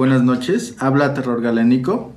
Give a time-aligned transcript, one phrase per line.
[0.00, 0.80] Buenas noches.
[0.80, 2.16] Habla Terror Galénico.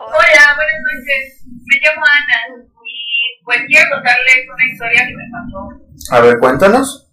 [0.00, 1.44] Hola, buenas noches.
[1.68, 5.68] Me llamo Ana y pues quiero contarles una historia que me pasó.
[6.16, 7.12] A ver, cuéntanos.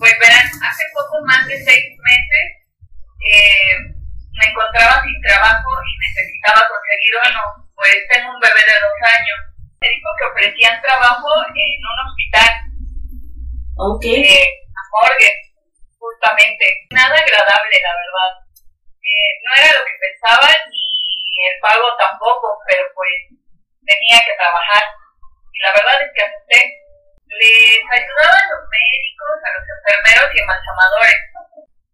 [0.00, 2.46] Pues verán, hace poco más de seis meses
[3.20, 7.68] eh, me encontraba sin trabajo y necesitaba conseguir uno.
[7.76, 9.38] Pues tengo un bebé de dos años.
[9.76, 12.52] Me dijo que ofrecían trabajo en un hospital.
[13.76, 14.04] Ok.
[14.08, 15.52] Eh, a morgue,
[16.00, 16.64] justamente.
[16.90, 18.32] Nada agradable, la verdad.
[18.98, 19.70] Eh, no era
[20.38, 23.40] ni el pago tampoco, pero pues
[23.82, 24.82] tenía que trabajar.
[25.52, 26.60] Y la verdad es que acepté.
[27.30, 31.20] Les ayudaba a los médicos, a los enfermeros y embalsamadores.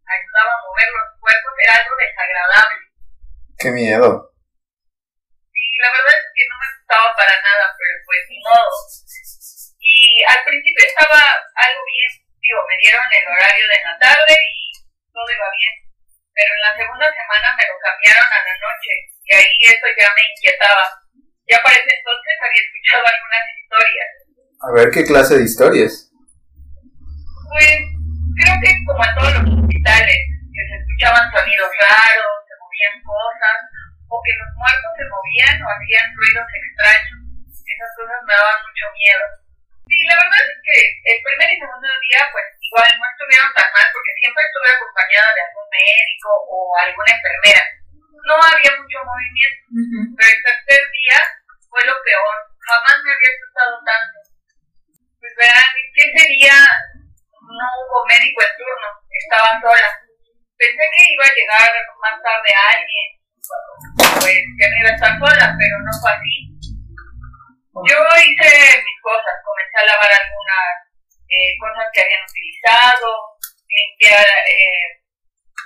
[0.06, 2.80] Ayudaba a mover los cuerpos, era algo desagradable.
[3.58, 4.08] Qué miedo.
[5.53, 8.70] Y la verdad es que no me gustaba para nada, pero pues ni modo.
[9.80, 14.72] Y al principio estaba algo bien, digo, me dieron el horario de la tarde y
[15.12, 15.85] todo iba bien.
[16.36, 18.92] Pero en la segunda semana me lo cambiaron a la noche
[19.24, 20.84] y ahí eso ya me inquietaba.
[21.48, 24.10] Ya para ese entonces había escuchado algunas historias.
[24.60, 26.12] A ver, ¿qué clase de historias?
[27.48, 27.80] Pues
[28.36, 30.20] creo que como en todos los hospitales,
[30.52, 33.58] que se escuchaban sonidos raros, se movían cosas,
[34.12, 37.18] o que los muertos se movían o hacían ruidos extraños.
[37.48, 39.24] Esas cosas me daban mucho miedo.
[39.88, 43.68] Sí, la verdad es que el primer y segundo día, pues igual no estuvieron tan
[43.72, 47.62] mal porque siempre estuve acompañada de algún médico o alguna enfermera.
[48.27, 49.62] No había mucho movimiento,
[50.19, 51.19] pero el tercer día
[51.70, 52.36] fue lo peor.
[52.67, 54.19] Jamás me había asustado tanto.
[55.22, 56.59] Pues verán, ese día
[57.47, 59.91] no hubo médico en turno, estaba sola.
[60.59, 61.70] Pensé que iba a llegar
[62.03, 63.09] más tarde alguien,
[64.19, 66.37] pues que no iba a estar sola, pero no fue así.
[67.87, 68.50] Yo hice
[68.82, 70.87] mis cosas, comencé a lavar algunas
[71.28, 73.35] eh, cosas que habían utilizado,
[73.76, 75.04] limpiar eh,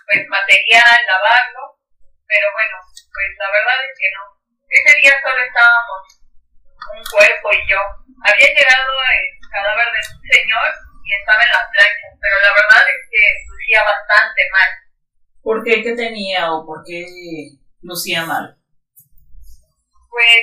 [0.06, 1.78] pues material, lavarlo,
[2.26, 4.22] pero bueno, pues la verdad es que no.
[4.71, 6.03] Ese día solo estábamos
[6.94, 7.81] un cuerpo y yo.
[8.26, 10.69] Había llegado el cadáver de un señor
[11.04, 14.71] y estaba en las planchas, pero la verdad es que lucía bastante mal.
[15.42, 15.82] ¿Por qué?
[15.82, 17.04] ¿Qué tenía o por qué
[17.82, 18.56] lucía mal?
[20.10, 20.42] Pues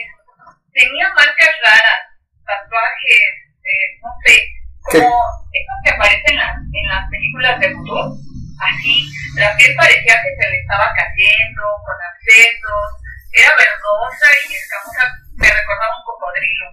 [0.74, 2.02] tenía marcas raras,
[2.44, 3.32] tatuajes,
[3.64, 4.58] eh, no sé.
[4.92, 5.10] Como
[5.52, 8.16] esos que aparecen en las, en las películas de vudú,
[8.60, 9.06] así,
[9.36, 12.88] la piel parecía que se le estaba cayendo, con abscesos,
[13.34, 15.04] era verdosa y escamosa,
[15.36, 16.68] me recordaba un cocodrilo.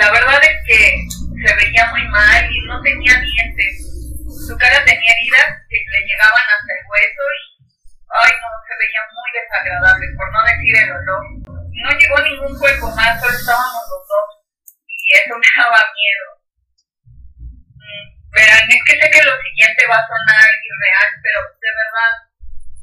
[0.00, 0.80] La verdad es que
[1.44, 3.74] se veía muy mal y no tenía dientes.
[4.46, 7.44] Su cara tenía heridas que le llegaban hasta el hueso y,
[8.08, 11.24] ay no, se veía muy desagradable, por no decir el olor.
[11.76, 14.35] No llegó ningún cuerpo más, solo estábamos los dos.
[15.06, 16.26] Y eso me daba miedo.
[17.78, 22.12] Mm, Verán, es que sé que lo siguiente va a sonar irreal, pero de verdad,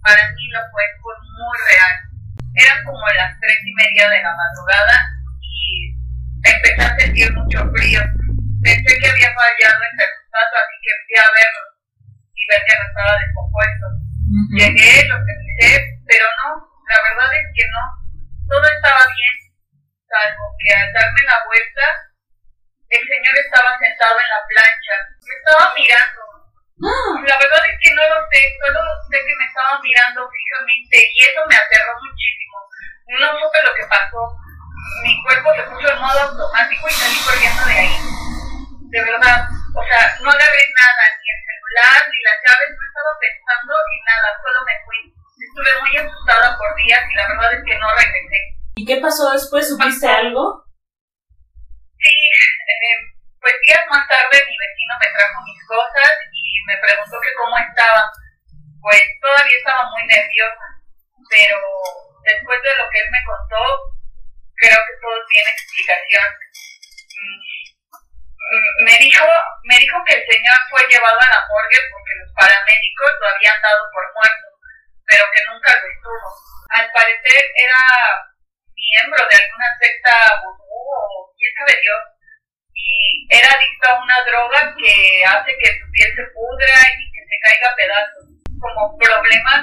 [0.01, 1.95] para mí lo fue, fue muy real.
[2.55, 4.97] Eran como las tres y media de la madrugada
[5.41, 5.93] y
[6.43, 8.01] empecé a sentir mucho frío.
[8.63, 11.63] Pensé que había fallado el termostato, así que fui a verlo
[12.33, 13.85] y ver que no estaba descompuesto.
[14.53, 16.49] Llegué, lo revisé, pero no,
[16.87, 17.83] la verdad es que no.
[18.47, 19.35] Todo estaba bien,
[20.07, 21.85] salvo que al darme la vuelta,
[22.95, 24.95] el señor estaba sentado en la plancha.
[25.25, 26.21] Me estaba mirando.
[26.83, 30.97] Ah, La verdad es que no lo sé, solo sé que me estaba mirando fijamente
[30.99, 32.57] y eso me aterró muchísimo.
[33.19, 34.21] No supe lo que pasó.
[35.01, 37.95] Mi cuerpo se puso en modo automático y salí corriendo de ahí.
[38.93, 43.11] De verdad, o sea, no agarré nada, ni el celular, ni las llaves, no estaba
[43.17, 44.99] pensando en nada, solo me fui.
[45.39, 48.39] Estuve muy asustada por días y la verdad es que no regresé.
[48.75, 49.67] ¿Y qué pasó después?
[49.69, 50.65] ¿Supiste algo?
[52.03, 52.99] Sí, eh,
[53.39, 57.55] pues días más tarde mi vecino me trajo mis cosas y me preguntó que cómo
[57.55, 58.11] estaba.
[58.83, 60.67] Pues todavía estaba muy nerviosa,
[61.31, 61.63] pero
[62.27, 63.63] después de lo que él me contó,
[64.59, 66.27] creo que todo tiene explicación.
[67.23, 67.39] Mm,
[68.51, 69.23] mm, Me dijo,
[69.63, 73.59] me dijo que el señor fue llevado a la morgue porque los paramédicos lo habían
[73.63, 74.47] dado por muerto,
[75.07, 76.27] pero que nunca lo estuvo.
[76.67, 77.79] Al parecer era
[78.75, 80.11] miembro de alguna secta
[80.43, 82.03] vudú o quién sabe Dios
[82.71, 87.21] y era adicto a una droga que hace que su piel se pudra y que
[87.27, 88.25] se caiga a pedazos,
[88.59, 89.61] como problemas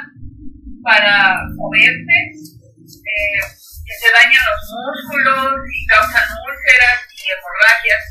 [0.85, 8.05] para moverse, eh, que se dañan los músculos y causan úlceras y hemorragias.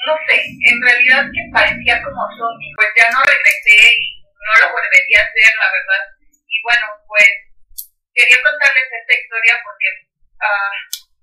[0.00, 4.72] No sé, en realidad que parecía como zombie, pues ya no regresé y no lo
[4.72, 6.02] volvería a hacer, la verdad.
[6.48, 7.28] Y bueno, pues
[8.16, 9.88] quería contarles esta historia porque
[10.40, 10.72] ah,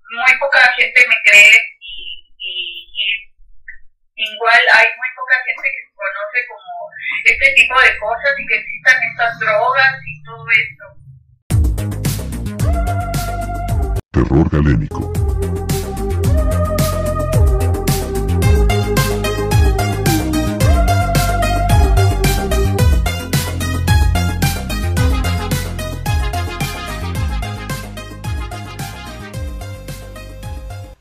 [0.10, 3.08] muy poca gente me cree y, y,
[4.16, 6.72] igual hay muy poca gente que conoce como
[7.26, 10.86] este tipo de de cosas y que existan estas drogas y todo esto.
[14.12, 15.17] Terror galénico.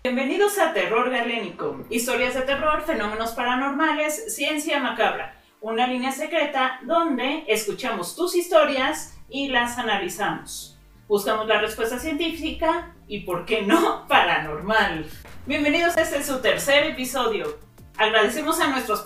[0.07, 7.43] Bienvenidos a Terror Galénico, historias de terror, fenómenos paranormales, ciencia macabra, una línea secreta donde
[7.49, 10.79] escuchamos tus historias y las analizamos.
[11.09, 15.07] Buscamos la respuesta científica y, por qué no, paranormal.
[15.45, 17.59] Bienvenidos a este su tercer episodio.
[17.99, 19.05] Agradecemos a nuestros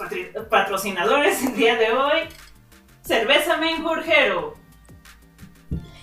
[0.51, 2.21] patrocinadores el día de hoy,
[3.01, 4.60] Cerveza Menjurjero.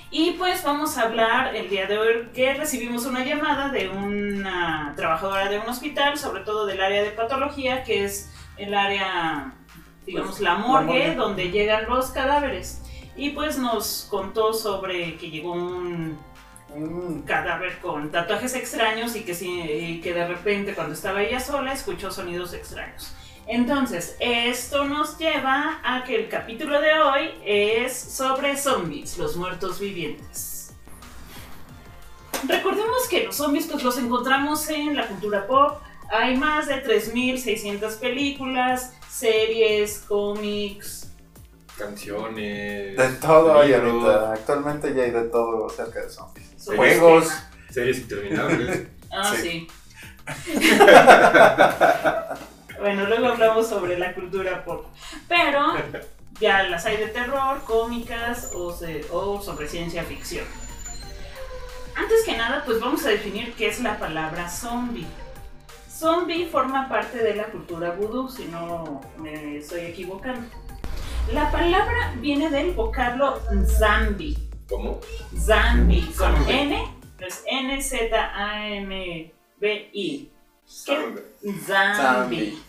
[0.09, 4.93] Y pues vamos a hablar el día de hoy que recibimos una llamada de una
[4.95, 9.53] trabajadora de un hospital, sobre todo del área de patología, que es el área,
[10.05, 12.83] digamos, Pues, la la morgue, donde llegan los cadáveres.
[13.17, 16.17] Y pues nos contó sobre que llegó un
[16.69, 21.73] un cadáver con tatuajes extraños y que, y que de repente cuando estaba ella sola
[21.73, 23.13] escuchó sonidos extraños.
[23.47, 29.79] Entonces, esto nos lleva a que el capítulo de hoy es sobre zombies, los muertos
[29.79, 30.73] vivientes.
[32.47, 35.81] Recordemos que los zombies pues los encontramos en la cultura pop.
[36.11, 41.09] Hay más de 3.600 películas, series, cómics,
[41.77, 44.33] canciones, De todo hay ahorita.
[44.33, 46.47] Actualmente ya hay de todo acerca de zombies.
[46.65, 47.27] Juegos.
[47.71, 48.87] series interminables.
[49.11, 49.67] Ah, Sí.
[50.25, 50.47] sí.
[52.79, 54.85] bueno, luego hablamos sobre la cultura pop.
[55.27, 55.73] Pero
[56.39, 60.45] ya las hay de terror, cómicas o, se- o sobre ciencia ficción.
[61.95, 65.07] Antes que nada, pues vamos a definir qué es la palabra zombie.
[65.89, 70.47] Zombie forma parte de la cultura vudú, si no me estoy equivocando.
[71.33, 74.37] La palabra viene del vocablo zambi.
[74.69, 74.99] ¿Cómo?
[75.35, 76.51] Zambi, con Zambi.
[76.51, 76.87] N,
[77.19, 77.43] es
[79.07, 80.31] N-Z-A-M-B-I.
[80.67, 81.21] Zombie.
[81.65, 81.95] Zambi.
[81.97, 82.63] Zambi.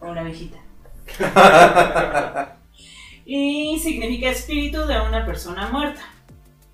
[0.00, 0.58] Como una abejita.
[3.24, 6.00] y significa espíritu de una persona muerta.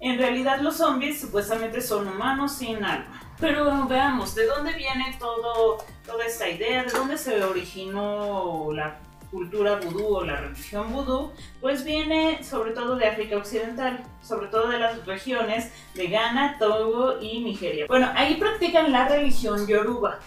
[0.01, 3.21] En realidad los zombies supuestamente son humanos sin alma.
[3.39, 6.85] Pero veamos, ¿de dónde viene todo, toda esta idea?
[6.85, 8.99] ¿De dónde se originó la
[9.31, 11.33] cultura vudú o la religión vudú?
[11.61, 17.21] Pues viene sobre todo de África Occidental, sobre todo de las regiones de Ghana, Togo
[17.21, 17.87] y Nigeria.
[17.89, 20.19] Bueno, ahí practican la religión yoruba,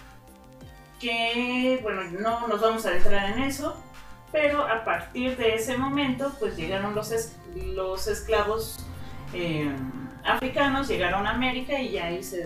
[1.00, 3.76] que, bueno, no nos vamos a entrar en eso,
[4.32, 8.86] pero a partir de ese momento, pues llegaron los, es- los esclavos
[9.34, 9.72] eh,
[10.24, 12.46] africanos, llegaron a América y ya ahí se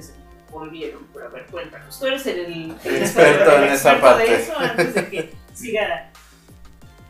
[0.52, 1.06] volvieron.
[1.14, 2.40] Pero a ver, cuéntanos, tú eres el,
[2.84, 4.24] el Experto en esa experto parte.
[4.32, 6.12] de eso antes de que siga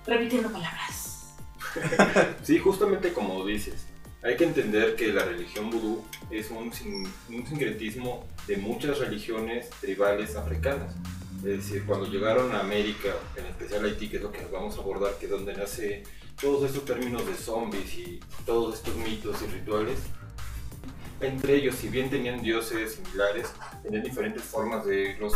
[0.07, 1.00] repitiendo palabras.
[2.44, 3.88] Sí, justamente como dices,
[4.24, 6.72] hay que entender que la religión vudú es un,
[7.30, 10.94] un sincretismo de muchas religiones tribales africanas.
[11.45, 14.82] Es decir, cuando llegaron a América, en especial Haití, que es lo que vamos a
[14.82, 16.03] abordar, que es donde nace
[16.39, 20.00] todos estos términos de zombies y todos estos mitos y rituales,
[21.20, 23.51] entre ellos, si bien tenían dioses similares,
[23.82, 25.34] tenían diferentes formas de irlos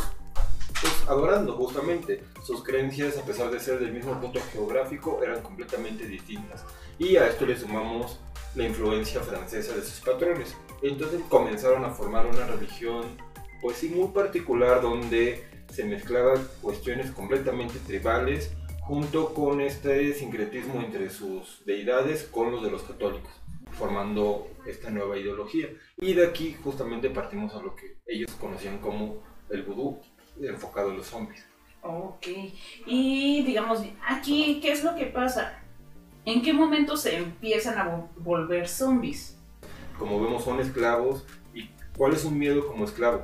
[0.81, 2.23] pues, adorando justamente.
[2.43, 6.63] Sus creencias, a pesar de ser del mismo punto geográfico, eran completamente distintas.
[6.99, 8.19] Y a esto le sumamos
[8.55, 10.55] la influencia francesa de sus patrones.
[10.81, 13.05] Entonces comenzaron a formar una religión,
[13.61, 21.09] pues sí, muy particular, donde se mezclaban cuestiones completamente tribales junto con este sincretismo entre
[21.09, 23.31] sus deidades con los de los católicos,
[23.73, 25.67] formando esta nueva ideología.
[25.99, 29.17] Y de aquí justamente partimos a lo que ellos conocían como
[29.49, 29.99] el vudú,
[30.41, 31.45] enfocado en los zombies.
[31.81, 32.27] Ok,
[32.85, 35.59] y digamos, aquí, ¿qué es lo que pasa?
[36.25, 39.37] ¿En qué momento se empiezan a vo- volver zombies?
[39.97, 43.23] Como vemos son esclavos y ¿cuál es un miedo como esclavo?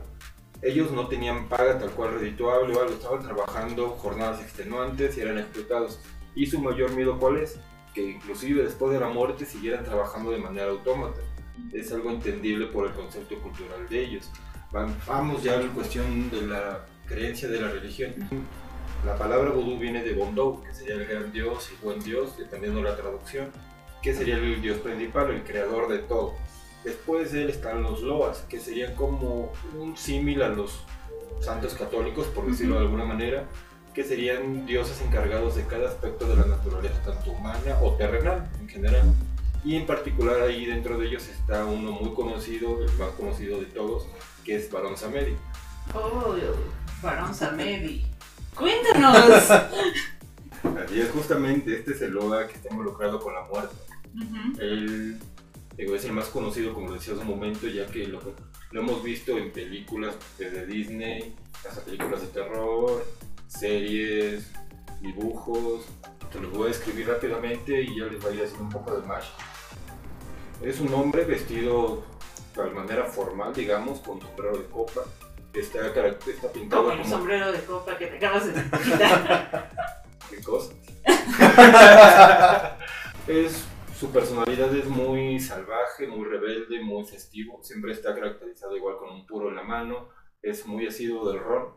[0.64, 6.00] Ellos no tenían paga tal cual redituable algo, estaban trabajando jornadas extenuantes y eran explotados.
[6.36, 7.60] Y su mayor miedo cuál es?
[7.94, 11.20] Que inclusive después de la muerte siguieran trabajando de manera autómata.
[11.74, 14.32] Es algo entendible por el concepto cultural de ellos.
[14.72, 18.14] Vam- Vamos ya a la cuestión de la creencia de la religión.
[19.06, 22.82] La palabra vudú viene de Bondou, que sería el gran dios y buen dios, dependiendo
[22.82, 23.52] de la traducción,
[24.02, 26.34] que sería el dios principal, el creador de todo.
[26.84, 30.84] Después de él están los loas, que serían como un símil a los
[31.40, 33.46] santos católicos, por decirlo de alguna manera,
[33.94, 38.68] que serían dioses encargados de cada aspecto de la naturaleza, tanto humana o terrenal en
[38.68, 39.14] general.
[39.64, 43.68] Y en particular ahí dentro de ellos está uno muy conocido, el más conocido de
[43.68, 44.06] todos,
[44.44, 45.36] que es Barón Samedi.
[45.94, 46.36] Oh,
[47.02, 48.06] Barón Samedi.
[48.56, 49.50] Cuéntanos.
[49.50, 53.76] Así es, justamente este es el Loa que está involucrado con la muerte.
[54.60, 55.18] Él
[55.78, 58.20] digo, es el más conocido, como decía hace un momento, ya que lo,
[58.72, 61.36] lo hemos visto en películas de Disney,
[61.68, 63.06] hasta películas de terror,
[63.48, 64.52] series,
[65.02, 65.86] dibujos.
[66.32, 69.00] Te los voy a describir rápidamente y ya les voy a ir haciendo un poco
[69.00, 69.26] de match.
[70.62, 72.04] Es un hombre vestido
[72.56, 75.02] de manera formal, digamos, con sombrero de copa.
[75.54, 78.54] Está, está pintado Como el sombrero de copa que te acabas de.
[80.30, 80.74] ¿Qué cosa?
[83.28, 83.66] es,
[84.04, 87.64] su personalidad es muy salvaje, muy rebelde, muy festivo.
[87.64, 90.10] Siempre está caracterizado igual con un puro en la mano.
[90.42, 91.70] Es muy asiduo del ron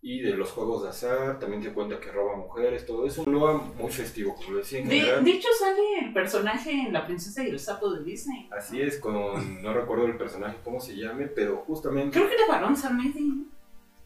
[0.00, 1.38] y de los juegos de azar.
[1.38, 3.24] También se cuenta que roba mujeres, todo eso.
[3.26, 5.24] Un Loa muy festivo, como lo decía en De, general.
[5.24, 8.48] de hecho, sale el personaje en La Princesa y el Sapo de Disney.
[8.50, 12.46] Así es, con, no recuerdo el personaje cómo se llame, pero justamente Creo que era
[12.48, 13.20] Barón Samedi.
[13.28, 13.44] ¿no?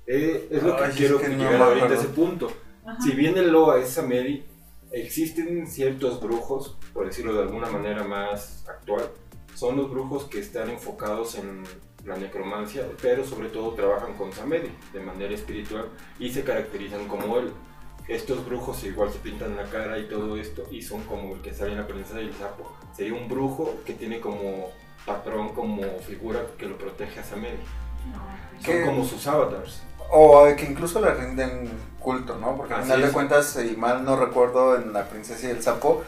[0.04, 2.08] eh, es lo que Ay, es quiero que que no llegar me ahorita a ese
[2.08, 2.50] punto.
[2.84, 3.00] Ajá.
[3.02, 4.42] Si bien el Loa es Samedi,
[4.92, 9.10] existen ciertos brujos, por decirlo de alguna manera más actual,
[9.54, 11.64] son los brujos que están enfocados en
[12.04, 17.38] la necromancia, pero sobre todo trabajan con Samedi de manera espiritual y se caracterizan como
[17.38, 17.52] él.
[18.06, 21.52] Estos brujos igual se pintan la cara y todo esto y son como el que
[21.52, 22.72] sale en la princesa y el sapo.
[22.96, 24.70] Sería un brujo que tiene como
[25.04, 27.58] patrón, como figura que lo protege a Samedi.
[28.12, 29.82] No, Son como sus avatars.
[30.10, 32.56] O que incluso le rinden culto, ¿no?
[32.56, 36.02] Porque al final de cuentas, y mal no recuerdo, en La Princesa y el Sapo,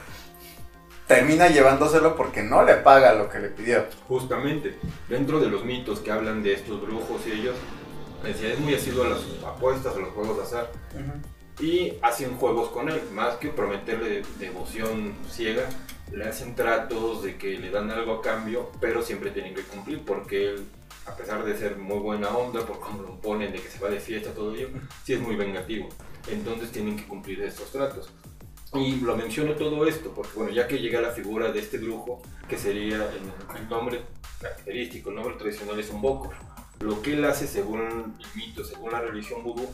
[1.07, 3.85] termina llevándoselo porque no le paga lo que le pidió.
[4.09, 4.79] Justamente,
[5.09, 7.57] dentro de los mitos que hablan de estos brujos y ellos,
[8.23, 10.71] decía, es muy asiduo a las apuestas, a los juegos de azar,
[11.59, 15.65] y hacen juegos con él, más que prometerle devoción ciega,
[16.13, 20.05] le hacen tratos de que le dan algo a cambio, pero siempre tienen que cumplir,
[20.05, 20.67] porque él,
[21.07, 23.89] a pesar de ser muy buena onda, por cómo lo ponen, de que se va
[23.89, 24.69] de fiesta, todo ello,
[25.05, 25.89] sí es muy vengativo.
[26.29, 28.11] Entonces tienen que cumplir estos tratos.
[28.75, 32.23] Y lo menciono todo esto, porque bueno, ya que llega la figura de este brujo,
[32.49, 34.03] que sería el, el nombre
[34.41, 36.35] característico, el nombre tradicional es un bokor.
[36.81, 39.69] Lo que él hace según el mito, según la religión vudú,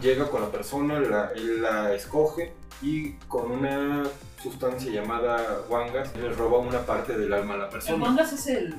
[0.00, 4.04] llega con la persona, la, él la escoge y con una
[4.42, 8.04] sustancia llamada wangas le roba una parte del alma a la El persona.
[8.04, 8.74] Wangas es el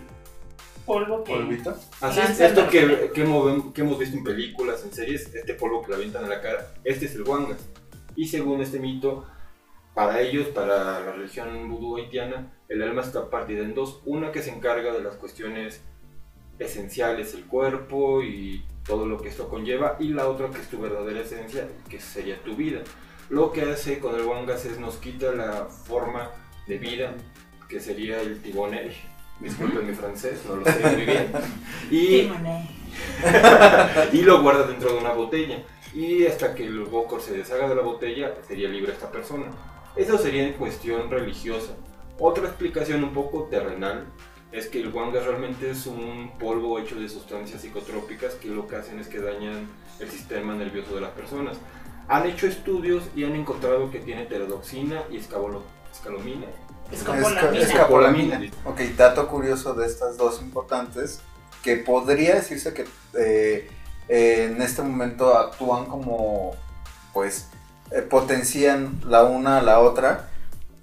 [0.86, 1.34] polvo que.
[1.34, 1.75] ¿Polvito?
[2.01, 5.54] Así es, esto la- que, que, hemos, que hemos visto en películas, en series, este
[5.56, 7.60] polvo que le avientan a la cara, este es el wangas.
[8.15, 9.25] Y según este mito,
[9.94, 14.01] para ellos, para la religión vudú haitiana, el alma está partida en dos.
[14.06, 15.82] Una que se encarga de las cuestiones
[16.60, 20.80] esenciales, el cuerpo y todo lo que esto conlleva, y la otra que es tu
[20.80, 22.82] verdadera esencia, que sería tu vida.
[23.30, 26.32] Lo que hace con el wangas es nos quita la forma
[26.68, 27.13] de vida,
[27.68, 28.92] que sería el tiboné.
[29.39, 31.32] Disculpen mi francés, no lo sé muy bien.
[31.92, 32.32] Y
[34.13, 35.63] y lo guarda dentro de una botella.
[35.94, 39.46] Y hasta que el Bokor se deshaga de la botella, sería libre esta persona.
[39.96, 41.74] Eso sería en cuestión religiosa.
[42.20, 44.06] Otra explicación un poco terrenal
[44.51, 48.77] es que el Wanga realmente es un polvo hecho de sustancias psicotrópicas que lo que
[48.77, 49.68] hacen es que dañan
[50.00, 51.58] el sistema nervioso de las personas.
[52.08, 56.48] Han hecho estudios y han encontrado que tiene pterodoxina y escalomina.
[56.92, 57.60] Escopolamina.
[57.60, 58.42] Escapolamina.
[58.65, 61.20] Ok, dato curioso de estas dos importantes,
[61.63, 62.86] que podría decirse que
[63.18, 63.70] eh,
[64.08, 66.51] eh, en este momento actúan como,
[67.13, 67.48] pues,
[67.92, 70.30] eh, potencian la una a la otra.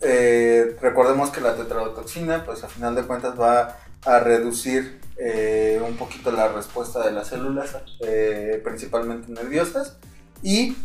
[0.01, 5.97] Eh, recordemos que la tetrodotoxina, pues a final de cuentas va a reducir eh, un
[5.97, 9.97] poquito la respuesta de las células, eh, principalmente nerviosas,
[10.43, 10.77] y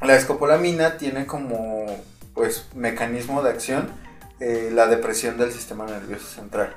[0.00, 1.86] la escopolamina tiene como,
[2.34, 4.03] pues, mecanismo de acción
[4.40, 6.74] eh, la depresión del sistema nervioso central.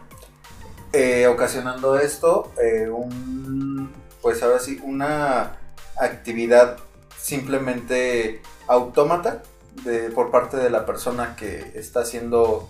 [0.94, 5.58] Eh, ocasionando esto, eh, un, pues ahora sí, una
[6.00, 6.78] actividad
[7.20, 9.44] simplemente autómata
[9.84, 12.70] de, por parte de la persona que está siendo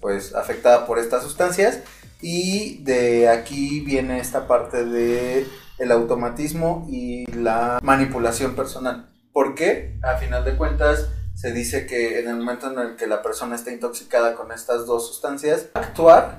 [0.00, 1.80] pues afectada por estas sustancias
[2.20, 5.46] y de aquí viene esta parte de
[5.78, 9.08] el automatismo y la manipulación personal.
[9.32, 9.98] ¿Por qué?
[10.02, 11.08] A final de cuentas
[11.42, 14.86] se dice que en el momento en el que la persona está intoxicada con estas
[14.86, 16.38] dos sustancias, actuar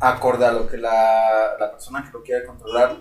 [0.00, 2.96] acorde a lo que la, la persona que lo quiere controlar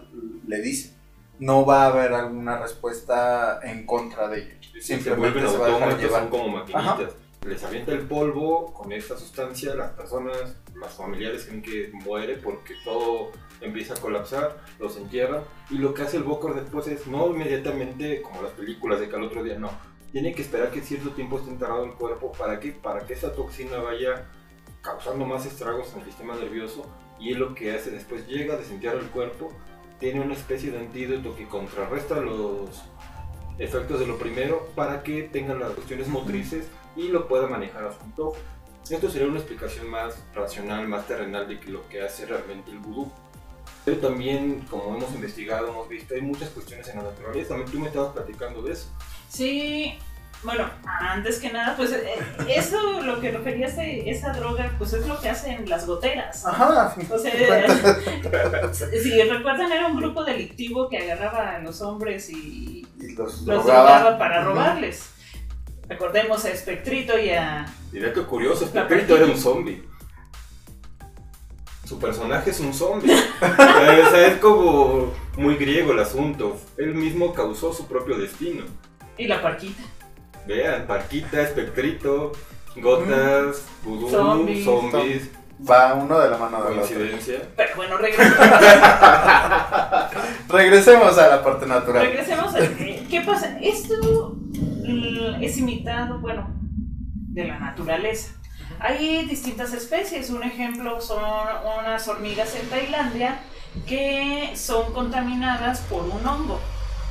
[0.45, 0.97] le dice.
[1.39, 4.57] No va a haber alguna respuesta en contra de ello.
[4.73, 6.21] se Simplemente vuelven se va a dejar llevar.
[6.23, 7.13] son como maquinitas.
[7.45, 12.73] Les avienta el polvo con esta sustancia, las personas, los familiares creen que muere porque
[12.83, 17.27] todo empieza a colapsar, los entierran y lo que hace el Bokor después es no
[17.27, 19.71] inmediatamente como las películas de que al otro día no.
[20.11, 23.33] Tiene que esperar que cierto tiempo esté enterrado el cuerpo para que, para que esa
[23.33, 24.29] toxina vaya
[24.81, 26.85] causando más estragos en el sistema nervioso
[27.19, 29.51] y es lo que hace después llega, desentierra el cuerpo,
[29.99, 32.83] tiene una especie de antídoto que contrarresta los
[33.57, 37.93] efectos de lo primero para que tenga las cuestiones motrices y lo pueda manejar a
[37.93, 38.37] su antojo.
[38.89, 42.79] Esto sería una explicación más racional, más terrenal de que lo que hace realmente el
[42.79, 43.11] vudú.
[43.87, 47.47] Pero también, como hemos investigado, hemos visto, hay muchas cuestiones en la naturaleza.
[47.55, 48.89] También tú me estabas platicando de eso.
[49.29, 49.97] Sí,
[50.43, 55.07] bueno, antes que nada, pues eh, eso, lo que referías de esa droga, pues es
[55.07, 56.45] lo que hacen las goteras.
[56.45, 56.97] Ajá.
[57.09, 57.31] O sea,
[58.73, 63.45] si recuerdan, era un grupo delictivo que agarraba a los hombres y Y los los
[63.45, 63.99] drogaba.
[63.99, 65.11] drogaba para robarles.
[65.87, 67.65] Recordemos a Espectrito y a...
[67.93, 69.81] Y dato curioso, La perrito era un zombie.
[71.87, 73.13] Su personaje es un zombie.
[73.41, 76.57] o sea, es como muy griego el asunto.
[76.77, 78.65] Él mismo causó su propio destino.
[79.17, 79.81] y la parquita.
[80.45, 82.33] Vean, Parquita, Espectrito,
[82.75, 84.65] Gotas, Voodoo, Zombies.
[84.65, 85.29] zombies,
[85.69, 86.95] Va uno de la mano del otro.
[86.95, 87.41] coincidencia.
[87.55, 88.37] Pero bueno, regresemos,
[90.49, 92.05] Regresemos a la parte natural.
[92.05, 92.59] regresemos a...
[93.09, 93.57] ¿Qué pasa?
[93.61, 96.47] Esto mm, es imitado, bueno,
[97.33, 98.33] de la naturaleza.
[98.79, 100.29] Hay distintas especies.
[100.29, 101.23] Un ejemplo son
[101.79, 103.39] unas hormigas en Tailandia
[103.87, 106.59] que son contaminadas por un hongo,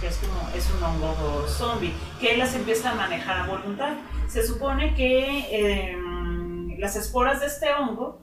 [0.00, 3.94] que es como es un hongo zombie, que las empieza a manejar a voluntad.
[4.28, 5.96] Se supone que eh,
[6.78, 8.20] las esporas de este hongo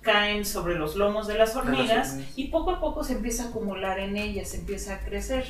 [0.00, 2.36] caen sobre los lomos de las hormigas hormigas.
[2.36, 5.46] y poco a poco se empieza a acumular en ellas, empieza a crecer.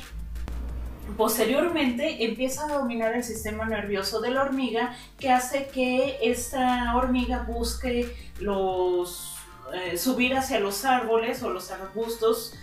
[1.17, 7.43] Posteriormente empieza a dominar el sistema nervioso de la hormiga que hace que esta hormiga
[7.47, 9.35] busque los
[9.73, 12.53] eh, subir hacia los árboles o los arbustos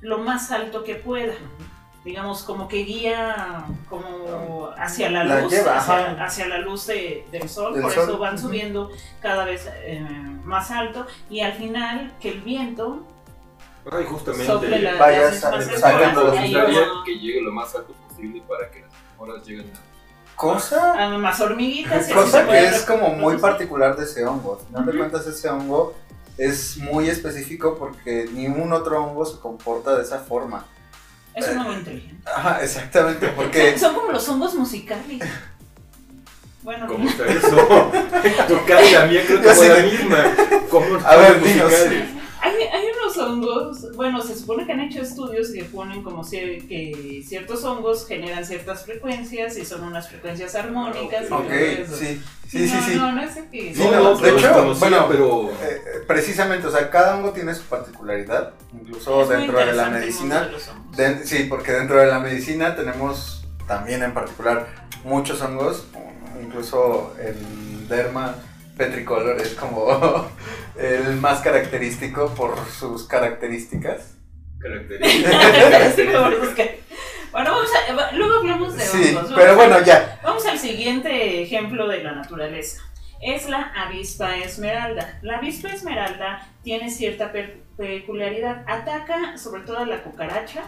[0.00, 1.34] lo más alto que pueda.
[2.04, 7.48] Digamos, como que guía como hacia la La luz, lleva, hacia, la luz de- del
[7.48, 8.90] sol, por sol, eso van subiendo
[9.22, 10.02] cada vez eh,
[10.44, 13.06] más alto y al final que el viento
[13.92, 14.78] Ay, justamente.
[14.80, 18.70] la, Vaya las sa- mismas sacando gustaría va- que llegue lo más alto posible para
[18.70, 20.34] que las horas lleguen a...
[20.36, 22.08] Cosa, a más hormiguitas.
[22.12, 24.58] cosa que es como muy particular de ese hongo.
[24.66, 24.98] Final de Ujú.
[24.98, 25.94] cuentas, ese hongo
[26.36, 30.64] es muy específico porque ningún otro hongo se comporta de esa forma.
[31.34, 32.28] Es un hongo inteligente.
[32.28, 35.20] Ajá, exactamente, porque Son como los hongos musicales.
[36.62, 37.90] Bueno, ¿Cómo está eso?
[38.48, 40.24] tu cara y la mía creo que fue la misma.
[40.70, 41.70] ¿Cómo A ver, dinos.
[41.70, 42.08] musicales?
[42.40, 42.86] hay, hay
[43.18, 48.06] hongos, bueno, se supone que han hecho estudios que ponen como si, que ciertos hongos
[48.06, 51.24] generan ciertas frecuencias y son unas frecuencias armónicas.
[51.30, 51.96] y Ok, Ok, todo eso.
[51.96, 52.94] sí, sí, sí, no, sí.
[52.96, 53.74] No, no es que...
[53.74, 55.50] Sí, No, de hecho, conocía, bueno, pero...
[55.62, 60.48] Eh, precisamente, o sea, cada hongo tiene su particularidad, incluso Es dentro de la medicina.
[60.96, 64.66] de sí, porque dentro de la medicina tenemos también en particular
[65.04, 65.84] muchos hongos,
[66.42, 68.34] incluso el derma
[68.76, 70.28] petricolor es como
[70.78, 74.16] el más característico por sus características.
[74.58, 75.96] Características.
[77.32, 79.32] bueno, vamos a, luego hablamos de Sí, hongos.
[79.34, 80.20] pero a- bueno, ya.
[80.22, 82.82] Vamos al siguiente ejemplo de la naturaleza.
[83.22, 85.18] Es la avispa esmeralda.
[85.22, 88.64] La avispa esmeralda tiene cierta pe- peculiaridad.
[88.66, 90.62] Ataca sobre todo a la cucaracha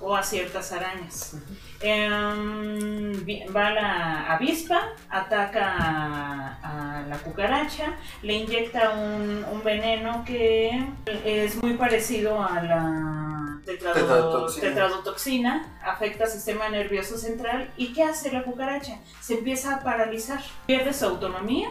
[0.00, 1.36] o a ciertas arañas.
[1.80, 3.12] Em,
[3.54, 4.80] va la avispa,
[5.10, 10.84] ataca a, a la cucaracha, le inyecta un, un veneno que
[11.24, 14.68] es muy parecido a la tetrado- Tetradotoxina.
[14.68, 17.70] tetradotoxina, afecta al sistema nervioso central.
[17.76, 18.98] ¿Y qué hace la cucaracha?
[19.20, 21.68] Se empieza a paralizar, pierde su autonomía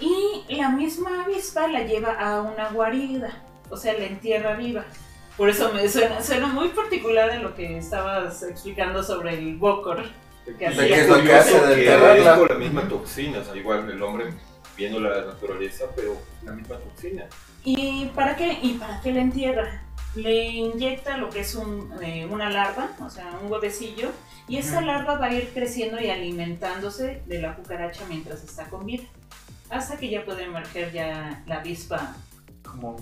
[0.00, 3.30] y la misma avispa la lleva a una guarida,
[3.70, 4.84] o sea, la entierra viva.
[5.36, 10.04] Por eso me suena, suena muy particular a lo que estabas explicando sobre el Bokor.
[10.58, 10.86] Que hacía.
[10.86, 12.32] qué es lo que hace de que enterrarla.
[12.32, 14.34] es por la misma toxina, o sea, igual el hombre
[14.76, 17.26] viendo la naturaleza, pero la misma toxina.
[17.64, 18.58] ¿Y para qué?
[18.62, 19.82] ¿Y para qué la entierra?
[20.14, 24.10] Le inyecta lo que es un, eh, una larva, o sea, un huevecillo,
[24.48, 28.84] y esa larva va a ir creciendo y alimentándose de la cucaracha mientras está con
[28.84, 29.04] vida.
[29.70, 32.14] Hasta que ya puede emerger ya la avispa.
[32.62, 32.96] Como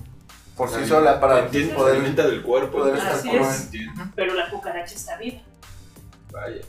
[0.61, 1.95] por sí sola para Entiende, se poder...
[1.95, 2.79] alimenta del cuerpo.
[2.81, 4.03] poder estar ¿cómo con- entiende?
[4.15, 5.39] Pero la cucaracha está viva.
[6.31, 6.61] Vaya.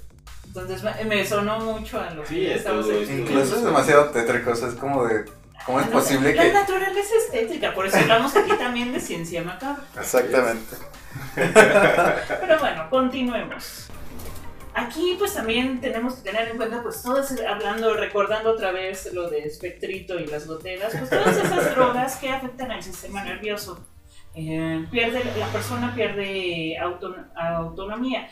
[0.47, 3.01] Entonces me, me sonó mucho a lo Sí, que es estabas todo.
[3.03, 5.25] Incluso es demasiado tétrico, o sea, es como de...
[5.65, 6.53] ¿Cómo es La- posible La que...?
[6.53, 9.83] naturaleza es tétrica, por eso hablamos aquí también de ciencia macabra.
[9.99, 10.77] Exactamente.
[11.35, 13.90] Pero bueno, continuemos.
[14.73, 19.29] Aquí pues también tenemos que tener en cuenta pues todas, hablando, recordando otra vez lo
[19.29, 23.85] de espectrito y las goteras, pues todas esas drogas que afectan al sistema nervioso.
[24.33, 28.29] Eh, pierde, la persona pierde auto- autonomía.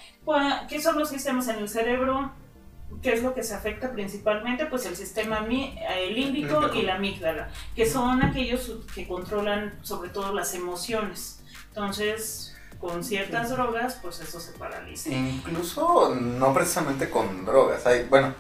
[0.69, 2.32] ¿Qué son los sistemas en el cerebro?
[3.02, 4.65] ¿Qué es lo que se afecta principalmente?
[4.65, 6.73] Pues el sistema eh, Límbico.
[6.73, 11.43] y la amígdala, que son aquellos que controlan sobre todo las emociones.
[11.67, 12.49] Entonces,
[12.80, 15.10] con ciertas drogas, pues eso se paraliza.
[15.10, 17.86] Incluso no precisamente con drogas.
[17.86, 18.34] Hay, bueno,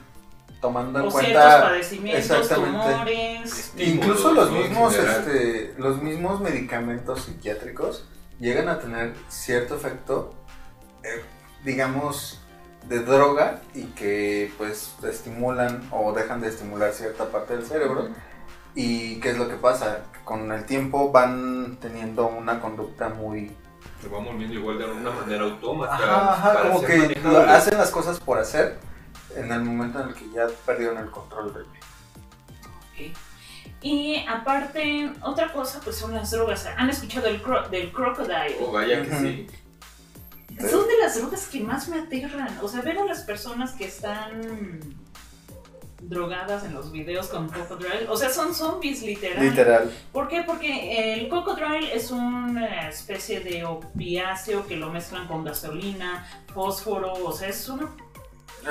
[0.61, 1.61] tomando en O ciertos cuenta.
[1.61, 2.89] padecimientos, exactamente.
[2.91, 3.73] tumores.
[3.77, 8.05] Incluso los mismos, este, los mismos medicamentos psiquiátricos
[8.39, 10.33] llegan a tener cierto efecto,
[11.03, 11.21] eh,
[11.63, 12.39] digamos,
[12.87, 18.07] de droga y que pues estimulan o dejan de estimular cierta parte del cerebro.
[18.75, 20.03] ¿Y qué es lo que pasa?
[20.23, 23.55] Con el tiempo van teniendo una conducta muy...
[24.03, 25.93] Lo vamos viendo igual de una manera autómata.
[25.95, 27.49] Ajá, ajá, para como que manejables.
[27.49, 28.79] hacen las cosas por hacer
[29.35, 33.17] en el momento en el que ya perdieron el control del Ok.
[33.81, 36.65] Y aparte, otra cosa, pues son las drogas.
[36.77, 38.57] ¿Han escuchado del, cro- del crocodile?
[38.61, 39.47] Oh, vaya que sí.
[40.69, 42.57] Son de las drogas que más me aterran.
[42.61, 44.41] O sea, ver a las personas que están
[46.01, 48.07] drogadas en los videos con crocodile.
[48.09, 49.43] O sea, son zombies literal.
[49.43, 49.91] Literal.
[50.11, 50.43] ¿Por qué?
[50.43, 57.31] Porque el cocodrilo es una especie de opiáceo que lo mezclan con gasolina, fósforo, o
[57.33, 57.89] sea, es una...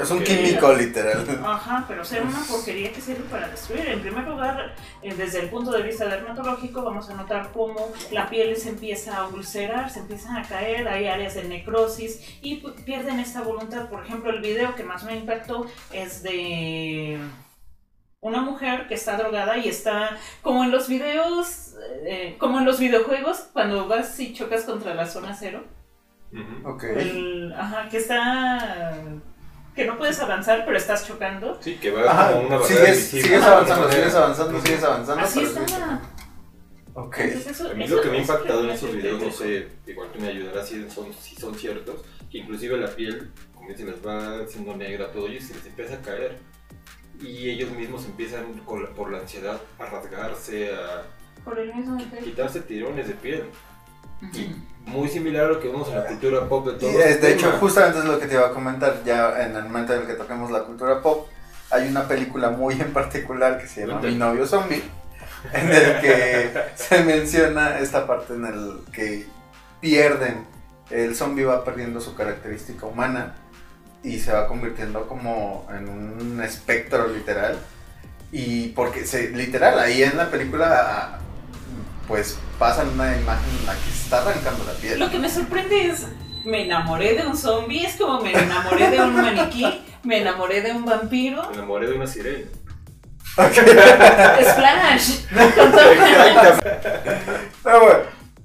[0.00, 1.24] Es un químico literal.
[1.44, 3.88] Ajá, pero o sea, una porquería que sirve para destruir.
[3.88, 8.28] En primer lugar, eh, desde el punto de vista dermatológico, vamos a notar cómo la
[8.28, 13.18] piel se empieza a ulcerar, se empiezan a caer, hay áreas de necrosis y pierden
[13.18, 13.88] esta voluntad.
[13.88, 17.18] Por ejemplo, el video que más me impactó es de
[18.20, 21.74] una mujer que está drogada y está como en los videos,
[22.04, 25.64] eh, como en los videojuegos, cuando vas y chocas contra la zona cero.
[26.32, 26.68] Ujú.
[26.68, 26.84] Ok.
[26.84, 29.04] El- ajá, que está...
[29.78, 31.56] que no puedes avanzar, pero estás chocando.
[31.62, 35.24] Sí, que va Ajá, como una barrera sigues, de avanzando, sigues avanzando, sigues avanzando.
[35.24, 36.00] Así está.
[36.94, 37.18] Ok.
[37.18, 39.68] Entonces, eso- A mí eso- lo que me ha impactado en esos videos, no sé,
[39.86, 43.84] igual tú me ayudarás si son, si son ciertos, que inclusive la piel, como se
[43.84, 46.38] les va haciendo negra todo y se les empieza a caer.
[47.20, 51.04] Y ellos mismos empiezan con la- por la ansiedad a rasgarse, a
[51.44, 53.44] Por el mismo quitarse tirones de piel.
[54.22, 54.40] Ujú.
[54.88, 57.32] Muy similar a lo que vemos en la cultura pop de Y, todo este de
[57.34, 59.02] hecho, justamente es lo que te iba a comentar.
[59.04, 61.28] Ya en el momento en el que toquemos la cultura pop,
[61.70, 64.00] hay una película muy en particular que se llama.
[64.00, 64.82] Mi novio zombie,
[65.52, 69.26] en el que se menciona esta parte en el que
[69.80, 70.46] pierden,
[70.90, 73.34] el zombie va perdiendo su característica humana
[74.02, 77.58] y se va convirtiendo como en un espectro literal.
[78.30, 81.18] Y porque se, literal, ahí en la película,
[82.08, 84.98] pues pasan una imagen en la que se está arrancando la piel.
[84.98, 86.06] Lo que me sorprende es,
[86.44, 90.72] me enamoré de un zombie, es como me enamoré de un maniquí, me enamoré de
[90.72, 91.46] un vampiro.
[91.50, 92.46] Me enamoré de una sirena.
[94.42, 95.26] Splash.
[95.54, 95.80] Con todo-
[97.62, 97.98] Pero bueno,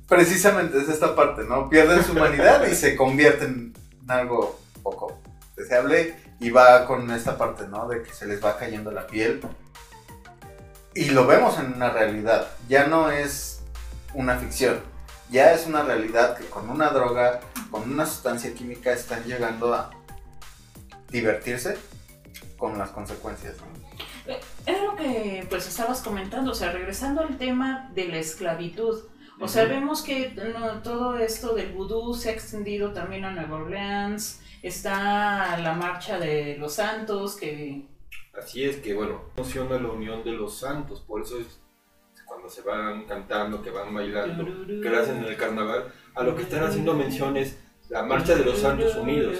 [0.08, 1.70] precisamente es esta parte, ¿no?
[1.70, 3.74] Pierden su humanidad y se convierten
[4.04, 5.20] en algo poco
[5.56, 7.88] deseable y va con esta parte, ¿no?
[7.88, 9.42] De que se les va cayendo la piel.
[10.94, 13.53] Y lo vemos en una realidad, ya no es
[14.14, 14.80] una ficción,
[15.30, 17.40] ya es una realidad que con una droga,
[17.72, 19.92] con una sustancia química están llegando a
[21.10, 21.78] divertirse
[22.58, 24.36] con las consecuencias, ¿no?
[24.66, 29.04] Era lo que pues estabas comentando, o sea, regresando al tema de la esclavitud.
[29.40, 33.58] O sea, vemos que no, todo esto del vudú se ha extendido también a Nueva
[33.58, 37.86] Orleans, está la marcha de los santos, que
[38.34, 41.60] Así es que, bueno, funciona la unión de los santos, por eso es
[42.34, 46.36] cuando se van cantando, que van bailando, que lo hacen en el carnaval, a lo
[46.36, 49.38] que están haciendo mención es la marcha de los santos unidos.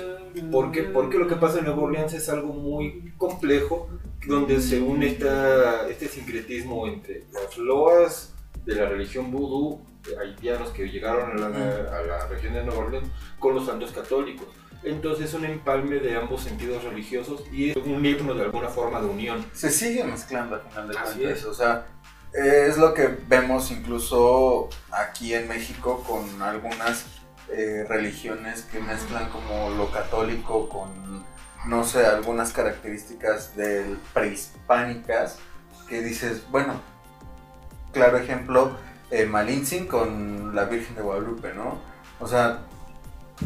[0.52, 0.84] ¿Por qué?
[0.84, 3.90] Porque lo que pasa en Nueva Orleans es algo muy complejo,
[4.28, 9.82] donde se une esta, este sincretismo entre las loas de la religión vudú,
[10.20, 13.08] haitianos que llegaron a la, a la región de Nueva Orleans,
[13.40, 14.46] con los santos católicos.
[14.84, 19.00] Entonces es un empalme de ambos sentidos religiosos y es un himno de alguna forma
[19.02, 19.44] de unión.
[19.54, 21.40] se sigue mezclando al final de Así cuentas.
[21.40, 21.46] es.
[21.46, 21.88] O sea,
[22.34, 27.06] es lo que vemos incluso aquí en México con algunas
[27.50, 31.24] eh, religiones que mezclan como lo católico con,
[31.68, 35.38] no sé, algunas características del prehispánicas
[35.88, 36.82] que dices, bueno,
[37.92, 38.78] claro ejemplo,
[39.12, 39.30] eh,
[39.88, 41.80] con la Virgen de Guadalupe, ¿no?
[42.20, 42.62] O sea,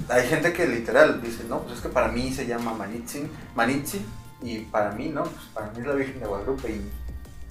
[0.07, 4.05] hay gente que literal dice, no, pues es que para mí se llama Malintzin, Malintzin
[4.41, 5.23] y para mí, ¿no?
[5.23, 6.91] Pues para mí es la Virgen de Guadalupe y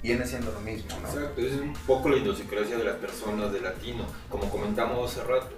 [0.07, 1.07] viene siendo lo mismo, ¿no?
[1.09, 5.49] Exacto, es un poco la idiosincrasia de las personas de latino, como comentamos hace rato.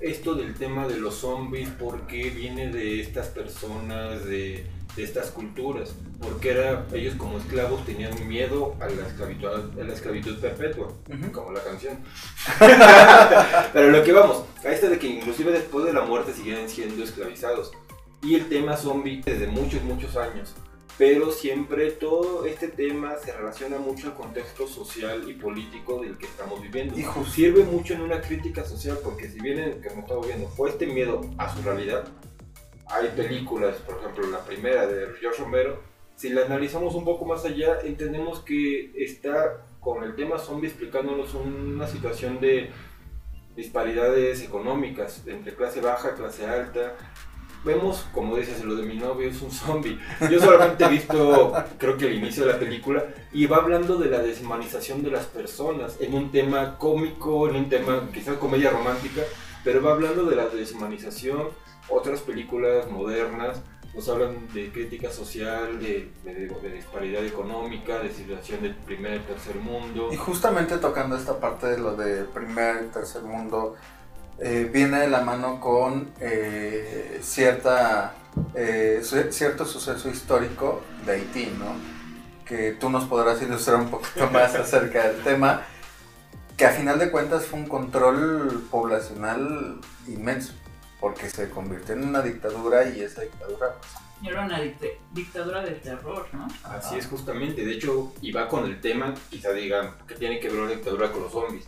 [0.00, 5.30] Esto del tema de los zombies, ¿por qué viene de estas personas, de, de estas
[5.32, 5.94] culturas?
[6.20, 11.32] Porque era, ellos como esclavos tenían miedo a la esclavitud, a la esclavitud perpetua, Ujú.
[11.32, 11.98] como la canción.
[13.72, 17.02] Pero lo que vamos, a esto de que inclusive después de la muerte siguen siendo
[17.02, 17.72] esclavizados.
[18.22, 20.54] Y el tema zombie desde muchos, muchos años.
[20.98, 26.26] Pero siempre todo este tema se relaciona mucho al contexto social y político del que
[26.26, 26.98] estamos viviendo.
[26.98, 30.48] Y Sirve mucho en una crítica social porque si bien el que hemos estado viendo
[30.48, 32.08] fue este miedo a su realidad,
[32.86, 35.80] hay películas, por ejemplo la primera de George Romero,
[36.16, 41.32] si la analizamos un poco más allá, entendemos que está con el tema zombie explicándonos
[41.34, 42.70] una situación de
[43.54, 46.96] disparidades económicas entre clase baja, clase alta.
[47.68, 49.98] Vemos, como dices, lo de mi novio es un zombie.
[50.30, 54.08] Yo solamente he visto, creo que el inicio de la película, y va hablando de
[54.08, 59.20] la deshumanización de las personas, en un tema cómico, en un tema quizás comedia romántica,
[59.64, 61.48] pero va hablando de la deshumanización.
[61.90, 63.60] Otras películas modernas
[63.94, 69.24] nos hablan de crítica social, de, de- de disparidad económica, de situación del primer y
[69.24, 70.08] tercer mundo.
[70.12, 73.74] Y justamente tocando esta parte de lo de primer y tercer mundo,
[74.40, 78.14] eh, viene de la mano con eh, cierta,
[78.54, 81.74] eh, cierto suceso histórico de Haití, ¿no?
[82.44, 85.62] Que tú nos podrás ilustrar un poquito más acerca del tema,
[86.56, 90.52] que a final de cuentas fue un control poblacional inmenso,
[91.00, 93.92] porque se convirtió en una dictadura y esa dictadura pues,
[94.32, 96.48] Era una dicta- dictadura del terror, ¿no?
[96.64, 100.48] Así es justamente, de hecho, y va con el tema, quizá digan, que tiene que
[100.48, 101.64] ver la dictadura con los zombies.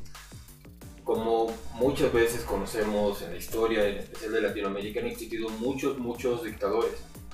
[1.10, 6.44] Como muchas veces conocemos en la historia, en especial de Latinoamérica, han existido muchos, muchos
[6.44, 6.92] dictadores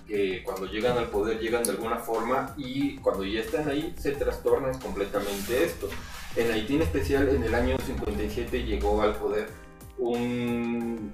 [0.09, 4.13] que cuando llegan al poder llegan de alguna forma y cuando ya están ahí se
[4.13, 5.91] trastornan completamente esto.
[6.37, 9.51] En Haití en especial, en el año 57 llegó al poder
[9.99, 11.13] un...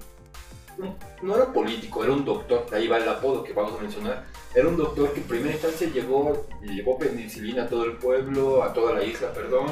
[1.21, 4.23] no era político, era un doctor, ahí va el apodo que vamos a mencionar,
[4.55, 8.71] era un doctor que en primera instancia llegó, llevó penicilina a todo el pueblo, a
[8.71, 9.65] toda la isla, perdón.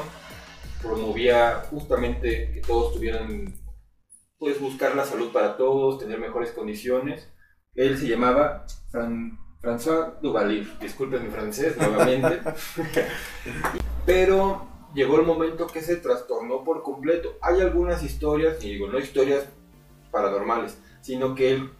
[0.82, 3.54] Promovía justamente que todos tuvieran,
[4.38, 7.28] pues buscar la salud para todos, tener mejores condiciones.
[7.74, 12.40] Él se llamaba Fran- François Duvalier, disculpen mi francés nuevamente.
[14.06, 17.36] Pero llegó el momento que se trastornó por completo.
[17.40, 19.46] Hay algunas historias, y digo, no historias
[20.10, 21.70] paranormales, sino que él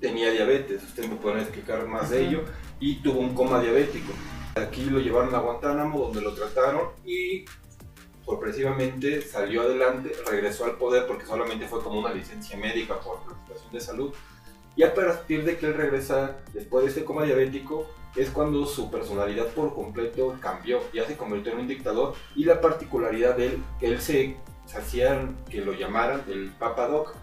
[0.00, 2.40] tenía diabetes, ustedes me pueden explicar más de ello,
[2.80, 4.12] y tuvo un coma diabético.
[4.56, 7.44] Aquí lo llevaron a Guantánamo, donde lo trataron y
[8.26, 13.36] sorpresivamente salió adelante, regresó al poder porque solamente fue como una licencia médica por la
[13.38, 14.14] situación de salud.
[14.74, 17.86] Y a partir de que él regresa después de este coma diabético,
[18.16, 22.60] es cuando su personalidad por completo cambió, ya se convirtió en un dictador y la
[22.60, 27.14] particularidad de él, que él se, se hacía que lo llamaran el Papa Doc,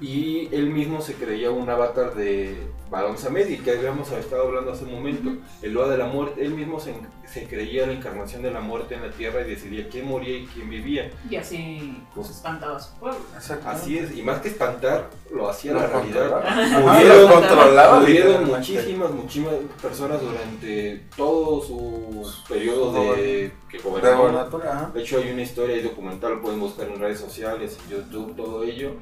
[0.00, 2.56] y él mismo se creía un avatar de
[2.90, 5.30] Balón Samedi, que habíamos estado hablando hace un momento,
[5.60, 6.94] el Loa de la Muerte, él mismo se,
[7.26, 10.46] se creía la encarnación de la muerte en la tierra y decidía quién moría y
[10.46, 11.10] quién vivía.
[11.28, 13.20] Y así pues, espantaba a su pueblo.
[13.34, 13.68] Exacto.
[13.68, 16.42] Así es, y más que espantar, lo hacía la realidad.
[16.80, 18.00] Murieron, controlaba,
[18.46, 24.48] muchísimas, muchísimas personas durante todo su periodo de que gobernó.
[24.94, 28.34] De hecho hay una historia y documental, lo pueden buscar en redes sociales, en YouTube,
[28.34, 28.92] todo ello,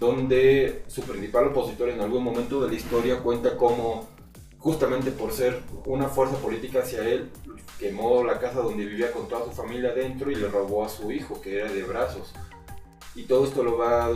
[0.00, 4.08] donde su principal opositor en algún momento de la historia cuenta cómo,
[4.58, 7.30] justamente por ser una fuerza política hacia él,
[7.78, 11.10] quemó la casa donde vivía con toda su familia adentro y le robó a su
[11.12, 12.32] hijo, que era de brazos.
[13.14, 14.10] Y todo esto lo va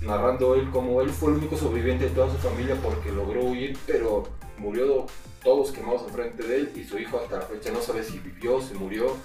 [0.00, 3.76] narrando él como él fue el único sobreviviente de toda su familia porque logró huir,
[3.86, 4.24] pero
[4.58, 5.06] murió
[5.42, 8.60] todos quemados enfrente de él y su hijo hasta la fecha no sabe si vivió,
[8.60, 9.16] si murió.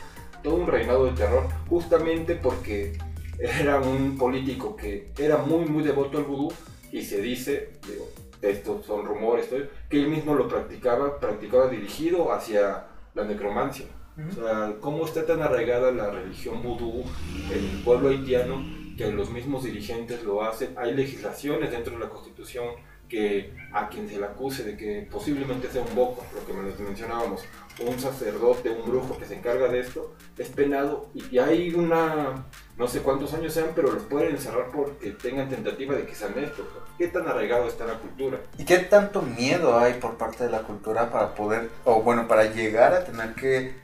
[0.43, 2.97] Todo un reinado de terror, justamente porque
[3.39, 6.51] era un político que era muy, muy devoto al vudú
[6.91, 8.09] y se dice, digo,
[8.41, 9.47] estos son rumores,
[9.89, 13.85] que él mismo lo practicaba, practicaba dirigido hacia la necromancia.
[14.31, 17.05] O sea, cómo está tan arraigada la religión vudú
[17.53, 18.61] en el pueblo haitiano
[18.97, 20.73] que los mismos dirigentes lo hacen.
[20.77, 22.65] Hay legislaciones dentro de la constitución
[23.07, 27.43] que a quien se le acuse de que posiblemente sea un boco, lo que mencionábamos,
[27.85, 32.45] un sacerdote, un brujo que se encarga de esto, es penado y hay una,
[32.77, 36.37] no sé cuántos años sean, pero los pueden encerrar porque tengan tentativa de que sean
[36.37, 36.67] esto.
[36.97, 38.39] ¿Qué tan arraigado está la cultura?
[38.57, 42.45] ¿Y qué tanto miedo hay por parte de la cultura para poder, o bueno, para
[42.45, 43.75] llegar a tener que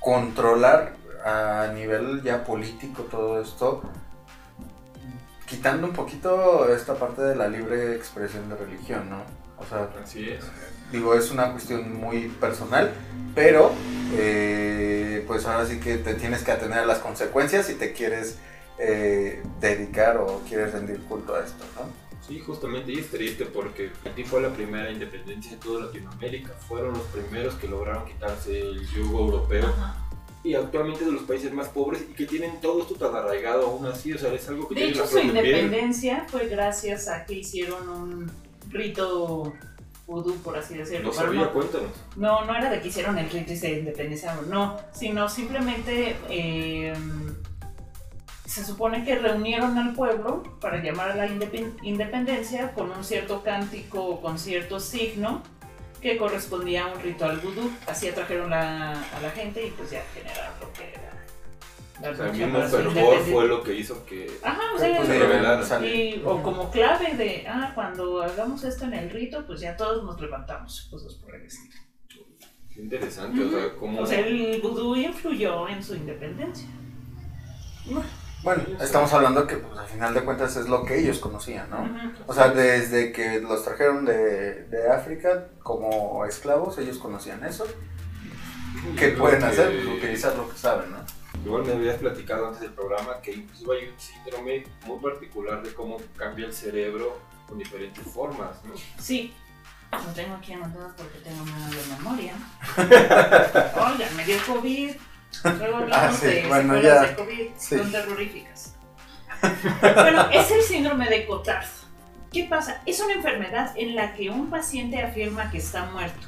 [0.00, 3.82] controlar a nivel ya político todo esto,
[5.46, 9.43] quitando un poquito esta parte de la libre expresión de religión, ¿no?
[9.58, 10.44] O sea, Así es.
[10.92, 12.92] digo, es una cuestión muy personal,
[13.34, 13.72] pero
[14.16, 18.38] eh, pues ahora sí que te tienes que atener a las consecuencias si te quieres
[18.78, 21.82] eh, dedicar o quieres rendir culto a esto, ¿no?
[22.26, 26.54] Sí, justamente, y es triste porque Haití fue la primera independencia de toda Latinoamérica.
[26.66, 29.96] Fueron los primeros que lograron quitarse el yugo europeo Ajá.
[30.42, 33.84] y actualmente de los países más pobres y que tienen todo esto tan arraigado aún
[33.86, 34.14] así.
[34.14, 35.26] O sea, es algo que De hecho, su piel.
[35.26, 38.32] independencia fue gracias a que hicieron un
[38.74, 39.52] rito
[40.06, 41.08] vudú, por así decirlo.
[41.08, 41.88] No sabía, no- cuéntanos.
[42.16, 46.92] no, no era de que hicieron el rito y se independizaron, no, sino simplemente eh,
[48.44, 53.42] se supone que reunieron al pueblo para llamar a la indepen- independencia con un cierto
[53.42, 55.42] cántico, con cierto signo
[56.02, 57.70] que correspondía a un ritual vudú.
[57.86, 60.92] Así atrajeron la- a la gente y pues ya generaron lo que
[62.00, 62.16] sea, el
[62.68, 65.94] fervor fue lo que hizo que Ajá, o sea, Pues, se sale.
[65.94, 70.02] y- o como clave de, ah, cuando hagamos esto en el rito, pues ya todos
[70.04, 71.74] nos levantamos, cosas por el estilo.
[72.72, 74.00] Qué interesante, o sea, cómo...
[74.00, 76.68] O sea, el vudú influyó en su independencia.
[78.42, 81.88] Bueno, estamos hablando que pues, al final de cuentas es lo que ellos conocían, ¿no?
[82.26, 87.64] O sea, desde que los trajeron de, de África como esclavos, ellos conocían eso.
[88.98, 89.72] ¿Qué pueden que- hacer?
[89.84, 90.98] Pues, utilizar lo que saben, ¿no?
[91.44, 95.74] Igual me habías platicado antes del programa que incluso hay un síndrome muy particular de
[95.74, 98.72] cómo cambia el cerebro con diferentes formas, ¿no?
[98.98, 99.34] Sí,
[99.92, 102.34] lo tengo aquí anotado porque tengo mala memoria.
[103.76, 104.90] Oiga, me dio COVID.
[105.58, 107.08] Luego hablamos Ah, sí, de bueno, secuelas ya.
[107.08, 107.76] de COVID, Sí.
[107.78, 108.76] son terroríficas.
[109.94, 111.66] bueno, es el síndrome de Cotard.
[112.32, 112.82] ¿Qué pasa?
[112.86, 116.26] Es una enfermedad en la que un paciente afirma que está muerto,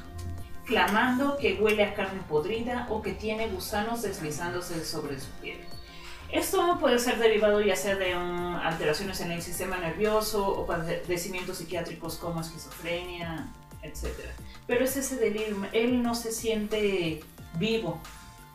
[0.67, 5.59] clamando que huele a carne podrida o que tiene gusanos deslizándose sobre su piel.
[6.31, 11.57] Esto puede ser derivado ya sea de um, alteraciones en el sistema nervioso o padecimientos
[11.59, 13.47] psiquiátricos como esquizofrenia,
[13.81, 14.07] etc.
[14.67, 17.21] Pero es ese delirio, él no se siente
[17.57, 18.01] vivo,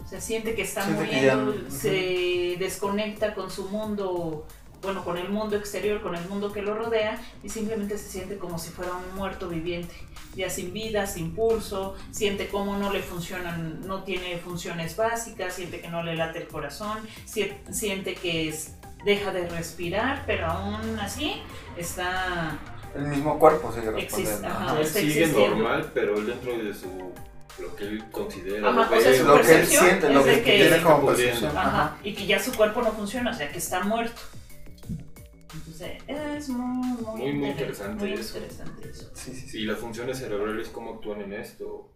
[0.07, 4.46] se siente que está Siente que ya- muriendo, se desconecta con su mundo,
[4.83, 8.37] bueno, con el mundo exterior, con el mundo que lo rodea y simplemente se siente
[8.37, 9.94] como si fuera un muerto viviente,
[10.35, 15.81] ya sin vida, sin pulso, siente cómo no le funcionan, no tiene funciones básicas, siente
[15.81, 20.99] que no le late el corazón, si- siente que es- deja de respirar, pero aún
[21.01, 21.42] así
[21.77, 22.57] está
[22.95, 24.49] El mismo cuerpo sigue respondiendo.
[24.49, 24.79] ajá.
[24.81, 27.12] Él sigue normal, pero él dentro de su...
[27.61, 28.68] lo que él considera...
[28.71, 30.83] Ajá, lo o sea, ve, su Lo que él siente, es lo que que- tiene
[30.83, 31.57] como percepción.
[31.57, 31.97] Ajá.
[32.05, 34.21] y que ya su cuerpo no funciona, o sea, que está muerto.
[35.55, 38.37] Entonces, es muy, muy, Muy, muy inter- interesante muy eso.
[38.38, 39.11] interesante eso.
[39.15, 39.59] Sí, sí, sí.
[39.61, 41.91] Y las funciones cerebrales, ¿cómo actúan en esto?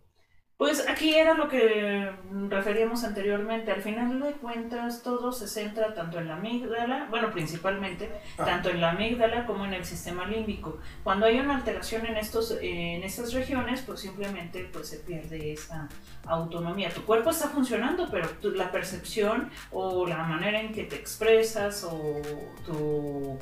[0.59, 2.11] Pues aquí era lo que
[2.49, 3.71] referíamos anteriormente.
[3.73, 8.45] Al final de cuentas, todo se centra tanto en la amígdala, bueno, principalmente, Ah.
[8.47, 10.79] tanto en la amígdala como en el sistema límbico.
[11.05, 15.88] Cuando hay una alteración en, estos, en estas regiones, pues simplemente pues, se pierde esa
[16.25, 16.88] autonomía.
[16.88, 21.85] Tu cuerpo está funcionando, pero tu- la percepción o la manera en que te expresas
[21.85, 22.23] o
[22.64, 23.38] tu,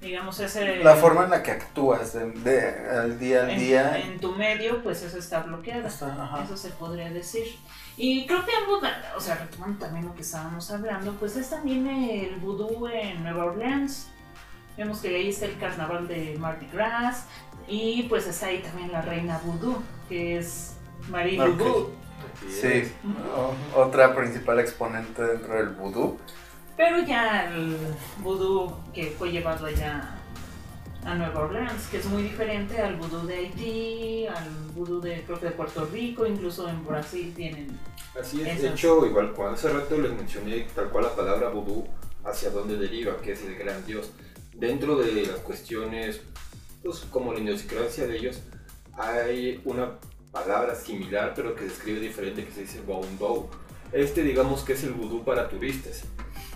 [0.00, 0.76] digamos, ese...
[0.84, 3.98] La forma en la que actúas de, de- al día al en, día.
[3.98, 5.86] en tu medio, pues eso está bloqueado.
[5.88, 6.40] está-.
[6.44, 7.44] Eso se podría decir.
[7.96, 8.80] Y creo que algo,
[9.16, 13.46] o sea, retomando también lo que estábamos hablando, pues es también el vudú en Nueva
[13.46, 14.08] Orleans.
[14.76, 17.24] Vemos que ahí está el carnaval de Mardi Gras
[17.66, 20.76] y pues está ahí también la reina vudú, que es
[21.08, 21.48] Marie Ok.
[21.58, 21.90] Laveau.
[22.46, 22.92] Así Sí, es.
[23.36, 26.18] o- otra principal exponente dentro del vudú.
[26.78, 27.76] Pero ya el
[28.22, 30.14] vudú que fue llevado allá
[31.04, 35.40] a Nueva Orleans, que es muy diferente al vudú de Haití, al vudú de, creo
[35.40, 37.76] que de Puerto Rico, incluso en Brasil tienen
[38.18, 41.48] Así es, Eso de hecho, igual cuando hace rato les mencioné tal cual la palabra
[41.48, 41.84] vudú,
[42.24, 44.12] hacia dónde deriva, que es el gran dios.
[44.54, 46.20] Dentro de las cuestiones,
[46.84, 48.40] pues como la idiosincrasia de ellos,
[48.92, 49.98] hay una
[50.30, 53.48] palabra similar pero que se escribe diferente que se dice Boundou.
[53.90, 56.04] Este digamos que es el vudú para turistas.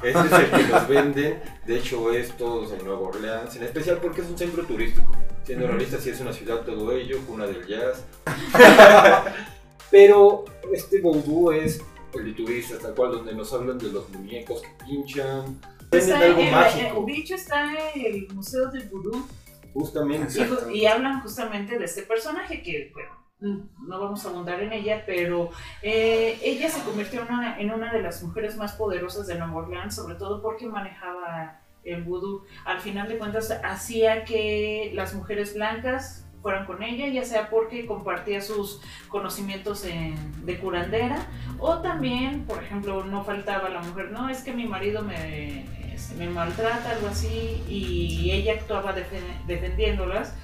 [0.03, 4.21] Este es el que nos venden, de hecho estos en Nueva Orleans, en especial porque
[4.23, 5.11] es un centro turístico.
[5.45, 5.75] Siendo Ujú.
[5.75, 8.05] realistas, sí es una ciudad todo ello, cuna del jazz.
[9.91, 11.81] Pero este vudú es
[12.15, 15.61] el de turistas, tal cual, donde nos hablan de los muñecos que pinchan.
[15.91, 19.27] Venden Está algo en- mágico, De hecho, está el Museo del Vudú
[19.75, 20.33] justamente.
[20.73, 23.11] y, y hablan justamente de este personaje que, bueno,
[23.43, 25.51] no vamos a abundar en ella, pero
[25.83, 29.55] eh, ella se convirtió en una, en una de las mujeres más poderosas de Nueva
[29.57, 32.45] Orleans, sobre todo porque manejaba el vudú.
[32.65, 37.87] Al final de cuentas, hacía que las mujeres blancas fueran con ella, ya sea porque
[37.87, 41.27] compartía sus conocimientos en- de curandera,
[41.59, 45.65] o también, por ejemplo, no faltaba la mujer, no, es que mi marido me,
[45.95, 50.35] este, me maltrata, algo así, y ella actuaba defen- defendiéndolas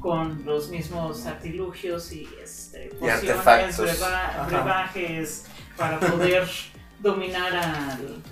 [0.00, 3.78] con los mismos artilugios y, este, pociones, artefactos.
[4.00, 4.46] breva- Ajá.
[4.46, 5.46] brebajes
[5.76, 6.48] para poder
[7.00, 8.22] dominar al,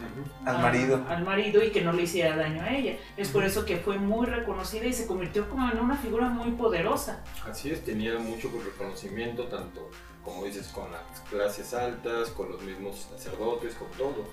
[0.45, 1.05] Al a- marido.
[1.09, 2.97] al marido y que no le hiciera daño a ella.
[3.17, 6.51] Es por eso que fue muy reconocida y se convirtió como en una figura muy
[6.53, 7.23] poderosa.
[7.49, 9.91] Así es, tenía mucho reconocimiento, tanto
[10.25, 14.27] como dices, con las clases altas, con los mismos sacerdotes, con todo.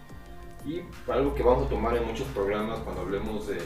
[0.65, 3.59] Y algo que vamos a tomar en muchos programas cuando hablemos de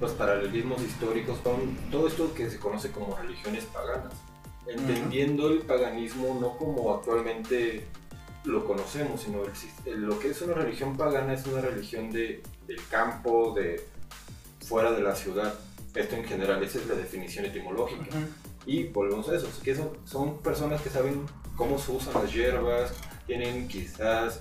[0.00, 4.14] los paralelismos históricos, con todo esto que se conoce como religiones paganas.
[4.66, 7.86] entendiendo el paganismo no como actualmente
[8.44, 9.42] lo conocemos, sino
[9.86, 13.84] lo que es una religión pagana es una religión de, del campo, de
[14.66, 15.54] fuera de la ciudad.
[15.94, 18.16] Esto en general, esa es la definición etimológica.
[18.64, 21.26] Y volvemos a eso, que son, son personas que saben
[21.56, 22.92] cómo se usan las hierbas,
[23.26, 24.40] tienen quizás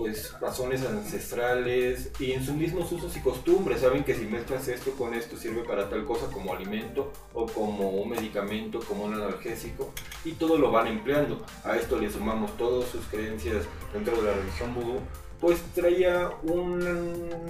[0.00, 4.92] pues razones ancestrales y en sus mismos usos y costumbres saben que si mezclas esto
[4.92, 9.92] con esto sirve para tal cosa como alimento o como un medicamento, como un analgésico
[10.24, 11.44] y todo lo van empleando.
[11.64, 15.00] A esto le sumamos todas sus creencias dentro de la religión vudú,
[15.38, 16.94] pues traía una,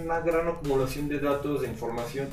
[0.02, 2.28] una gran acumulación de datos, de información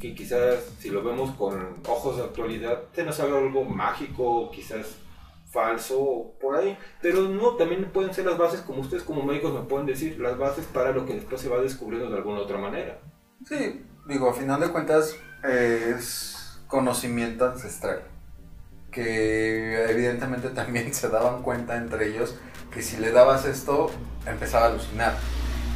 [0.00, 4.96] que quizás si lo vemos con ojos de actualidad se nos haga algo mágico, quizás
[5.50, 9.62] falso por ahí, pero no, también pueden ser las bases como ustedes como médicos me
[9.62, 12.98] pueden decir, las bases para lo que después se va descubriendo de alguna otra manera.
[13.46, 18.02] Sí, digo, a final de cuentas eh, es conocimiento ancestral.
[18.90, 22.36] Que evidentemente también se daban cuenta entre ellos
[22.72, 23.90] que si le dabas esto,
[24.26, 25.14] empezaba a alucinar.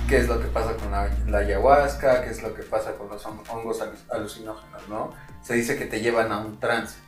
[0.08, 2.22] ¿Qué es lo que pasa con la, la ayahuasca?
[2.22, 4.88] ¿Qué es lo que pasa con los hon- hongos alu- alucinógenos?
[4.88, 5.12] ¿no?
[5.42, 6.98] Se dice que te llevan a un trance.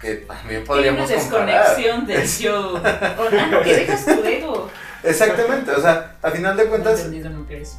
[0.00, 1.76] Que también Hay una podríamos comparar.
[1.76, 2.74] desconexión del yo.
[2.74, 4.70] O, ah, no, que dejas tu ego.
[5.02, 7.78] Exactamente, o sea, a final de cuentas entendido nunca eso.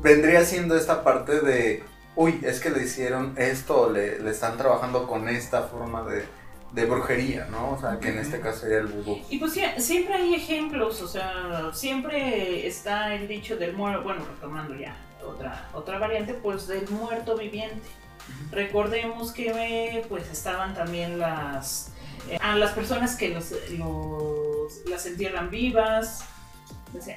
[0.00, 1.82] vendría siendo esta parte de,
[2.14, 6.24] uy, es que le hicieron esto, le, le están trabajando con esta forma de,
[6.72, 7.72] de brujería, ¿no?
[7.72, 9.18] O sea, que en este caso sería el vudú.
[9.28, 14.24] Y pues sie- siempre hay ejemplos, o sea, siempre está el dicho del muerto, bueno,
[14.24, 14.96] retomando ya
[15.26, 17.88] otra, otra variante, pues del muerto viviente.
[18.50, 21.92] Recordemos que pues estaban también las,
[22.28, 26.24] eh, a las personas que los, los- las entierran vivas,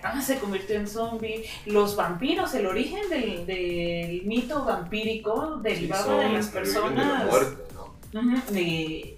[0.04, 1.46] ah, se convirtió en zombie.
[1.66, 7.64] Los vampiros, el origen del, del mito vampírico derivaba de las de la personas muerte,
[7.74, 8.20] ¿no?
[8.22, 9.18] Ujú, de-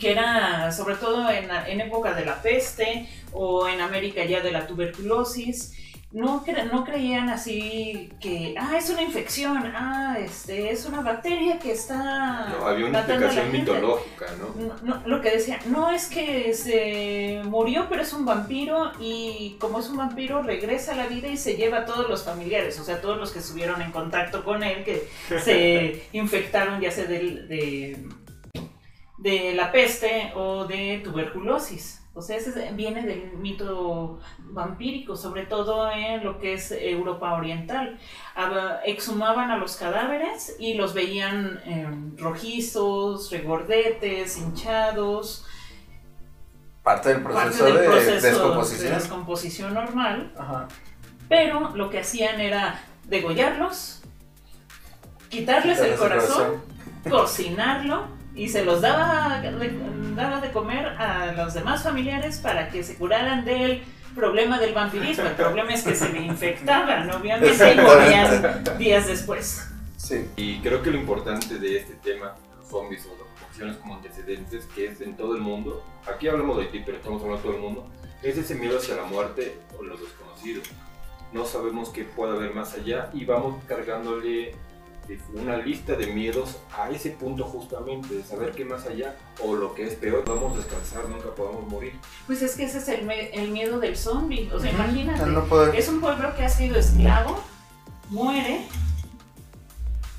[0.00, 4.50] que era sobre todo en, en época de la peste o en América ya de
[4.52, 5.74] la tuberculosis.
[6.12, 11.58] No, cre- no creían así que, ah, es una infección, ah, este, es una bacteria
[11.58, 12.48] que está...
[12.58, 13.58] No, había una explicación gente".
[13.58, 14.66] mitológica, ¿no?
[14.66, 19.56] No, no, lo que decía, no es que se murió, pero es un vampiro y
[19.60, 22.78] como es un vampiro regresa a la vida y se lleva a todos los familiares,
[22.78, 25.08] o sea, todos los que estuvieron en contacto con él, que
[25.40, 28.06] se infectaron ya sea del- de,
[29.18, 32.00] de la peste o de tuberculosis.
[32.16, 37.34] O sea, ese es- viene del mito vampírico, sobre todo en lo que es Europa
[37.34, 37.98] Oriental.
[38.34, 45.44] Aba- Exhumaban a los cadáveres y los veían em, rojizos, regordetes, hinchados.
[46.82, 48.94] Parte del parte proceso del de proceso de descomposición.
[48.94, 50.32] descomposición normal.
[50.38, 50.68] Ajá.
[51.28, 54.00] Pero lo que hacían era degollarlos,
[55.28, 56.62] quitarles el Quitarles el corazón,
[57.10, 59.72] cocinarlo y se los daba de,
[60.14, 63.82] daba de comer a los demás familiares para que se curaran del
[64.14, 65.24] problema del vampirismo.
[65.24, 69.68] El problema es que se le infectaban, obviamente, y morían días después.
[69.96, 70.28] Sí.
[70.36, 74.66] Y creo que lo importante de este tema, los zombies o las opciones como antecedentes,
[74.74, 77.56] que es en todo el mundo, aquí hablamos de Haití, pero estamos hablando de todo
[77.56, 77.86] el mundo,
[78.22, 80.62] es ese miedo hacia la muerte o lo desconocido.
[81.32, 84.54] No sabemos qué puede haber más allá y vamos cargándole
[85.34, 89.74] una lista de miedos a ese punto justamente, de saber qué más allá o lo
[89.74, 91.92] que es peor, vamos a descansar, nunca podamos morir.
[92.26, 94.50] Pues es que ese es el, el miedo del zombie.
[94.52, 95.26] O sea, imagínate.
[95.26, 97.40] No poder- Es un pueblo que ha sido esclavo,
[98.10, 98.62] muere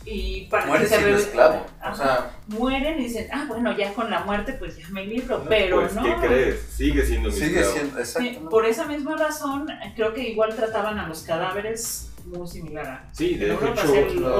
[0.09, 1.65] y para Muere que se esclavo.
[1.91, 5.43] O sea, mueren y dicen, ah, bueno, ya con la muerte pues ya me libro,
[5.49, 6.03] pero pues, no.
[6.03, 6.61] ¿qué crees?
[6.69, 7.73] Sigue siendo mi sigue esclavo.
[7.73, 7.95] siendo.
[7.95, 8.49] Sí, Exactamente.
[8.49, 13.09] por esa misma razón, creo que igual trataban a los cadáveres muy similar a...
[13.13, 13.73] Sí, de hecho,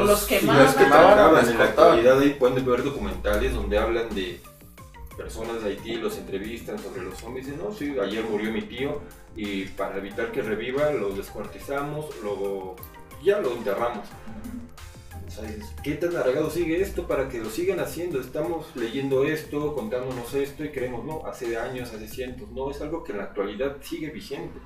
[0.04, 0.64] los quemaban.
[0.64, 4.40] los quemaban, los en la actualidad ahí pueden ver documentales donde hablan de
[5.16, 7.48] personas de Haití, los entrevistan sobre los zombies.
[7.48, 9.02] Dicen, no, sí, ayer murió mi tío
[9.36, 12.76] y para evitar que reviva lo descuartizamos, luego
[13.24, 14.06] ya lo enterramos.
[15.84, 18.20] ¿qué tan arraigado sigue esto para que lo sigan haciendo?
[18.20, 23.04] Estamos leyendo esto, contándonos esto y creemos, no, hace años, hace cientos, no, es algo
[23.04, 24.60] que en la actualidad sigue vigente.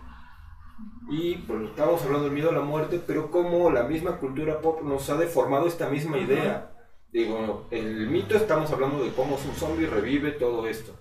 [1.11, 4.81] Y pues estamos hablando del miedo a la muerte, pero como la misma cultura pop
[4.81, 6.71] nos ha deformado esta misma idea.
[7.11, 10.97] Digo, el mito estamos hablando de cómo es un zombie, revive todo esto.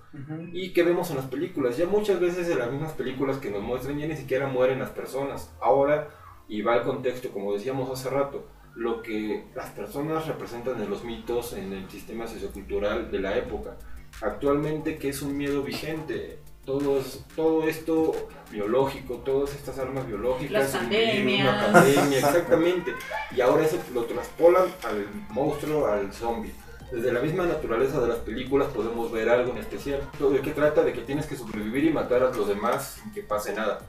[0.52, 1.76] ¿Y qué vemos en las películas?
[1.76, 4.90] Ya muchas veces en las mismas películas que nos muestran ya ni siquiera mueren las
[4.90, 5.54] personas.
[5.60, 6.08] Ahora,
[6.48, 11.04] y va el contexto, como decíamos hace rato, lo que las personas representan en los
[11.04, 13.76] mitos, en el sistema sociocultural de la época.
[14.22, 16.40] Actualmente, que es un miedo vigente?
[16.64, 18.12] Todo, es- todo esto
[18.50, 21.48] biológico, todas estas armas biológicas, Las pandemias.
[21.48, 22.94] una pandemia, exactamente.
[23.34, 26.52] Y ahora eso lo traspolan al monstruo, al zombie.
[26.92, 30.00] Desde la misma naturaleza de las películas podemos ver algo en especial.
[30.18, 30.82] ¿De qué trata?
[30.82, 33.80] De que tienes que sobrevivir y matar a los demás sin que pase nada.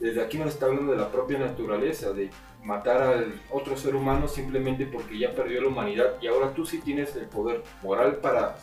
[0.00, 2.30] Desde aquí nos está hablando de la propia naturaleza, de
[2.64, 6.78] matar al otro ser humano simplemente porque ya perdió la humanidad y ahora tú sí
[6.78, 8.56] tienes el poder moral para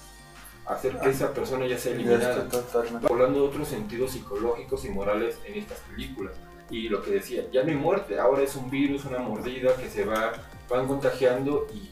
[0.70, 2.48] hacer que esa persona ya sea eliminada.
[3.10, 6.34] Hablando de otros sentidos psicológicos y morales en estas películas.
[6.70, 9.90] Y lo que decía, ya no hay muerte, ahora es un virus, una mordida que
[9.90, 10.34] se va,
[10.70, 11.90] van contagiando y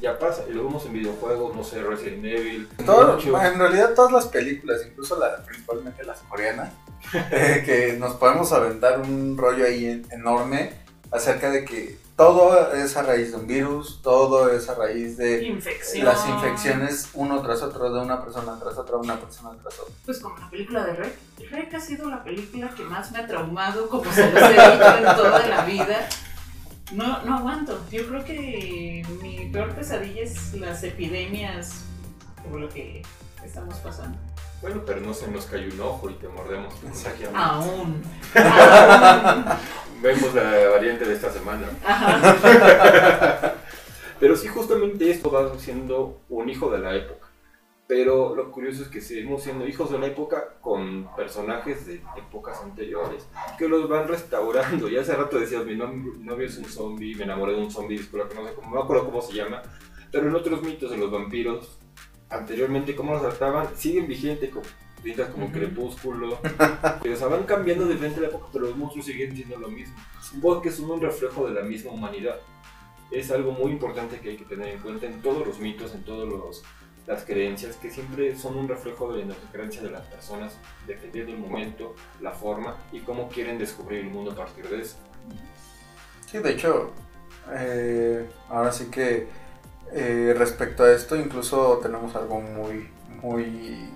[0.00, 2.68] ya pasa, y lo vemos en videojuegos, no sé, Resident Evil.
[2.78, 6.72] en realidad todas las películas, incluso la, principalmente las coreanas,
[7.32, 10.74] eh, que nos podemos aventar un rollo ahí enorme
[11.10, 15.60] acerca de que todo es a raíz de un virus, todo es a raíz de
[16.02, 19.94] las infecciones uno tras otro, de una persona tras otra, una persona tras otra.
[20.04, 21.18] Pues como la película de Rec.
[21.50, 24.96] Rec ha sido la película que más me ha traumado, como se los he dicho
[24.98, 26.08] en toda la vida.
[26.92, 27.80] No, no aguanto.
[27.90, 31.84] Yo creo que mi peor pesadilla es las epidemias
[32.42, 33.02] como lo que
[33.44, 34.18] estamos pasando.
[34.60, 36.74] Bueno, pero no se nos cae un ojo y te mordemos
[37.34, 38.02] Aún.
[40.00, 41.68] Vemos la variante de esta semana.
[44.20, 47.28] pero sí, justamente esto va siendo un hijo de la época.
[47.86, 52.62] Pero lo curioso es que seguimos siendo hijos de la época con personajes de épocas
[52.62, 53.26] anteriores
[53.58, 54.88] que los van restaurando.
[54.88, 58.28] Y hace rato decías, mi novio es un zombie, me enamoré de un zombie, disculpa
[58.28, 59.62] que no sé cómo, no me acuerdo cómo se llama.
[60.10, 61.78] Pero en otros mitos de los vampiros,
[62.30, 64.06] anteriormente, cómo los trataban, siguen
[65.04, 66.38] como pintas como crepúsculo.
[67.12, 69.68] o sea, van cambiando de frente a la época, pero los monstruos siguen siendo lo
[69.68, 69.94] mismo.
[70.20, 72.36] Supongo que son un reflejo de la misma humanidad.
[73.10, 76.04] Es algo muy importante que hay que tener en cuenta en todos los mitos, en
[76.04, 76.62] todos los
[77.06, 81.40] las creencias que siempre son un reflejo de las creencias de las personas, dependiendo del
[81.40, 84.96] momento, la forma y cómo quieren descubrir el mundo a partir de eso.
[86.26, 86.92] Sí, de hecho,
[87.52, 89.28] eh, ahora sí que
[89.92, 92.88] eh, respecto a esto, incluso tenemos algo muy,
[93.22, 93.90] muy,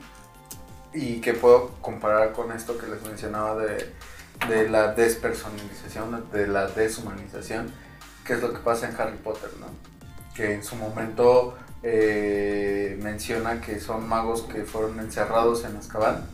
[0.93, 3.93] y que puedo comparar con esto que les mencionaba de,
[4.49, 7.71] de la despersonalización, de la deshumanización,
[8.25, 9.67] que es lo que pasa en Harry Potter, ¿no?
[10.35, 16.25] Que en su momento eh, menciona que son magos que fueron encerrados en Azkaban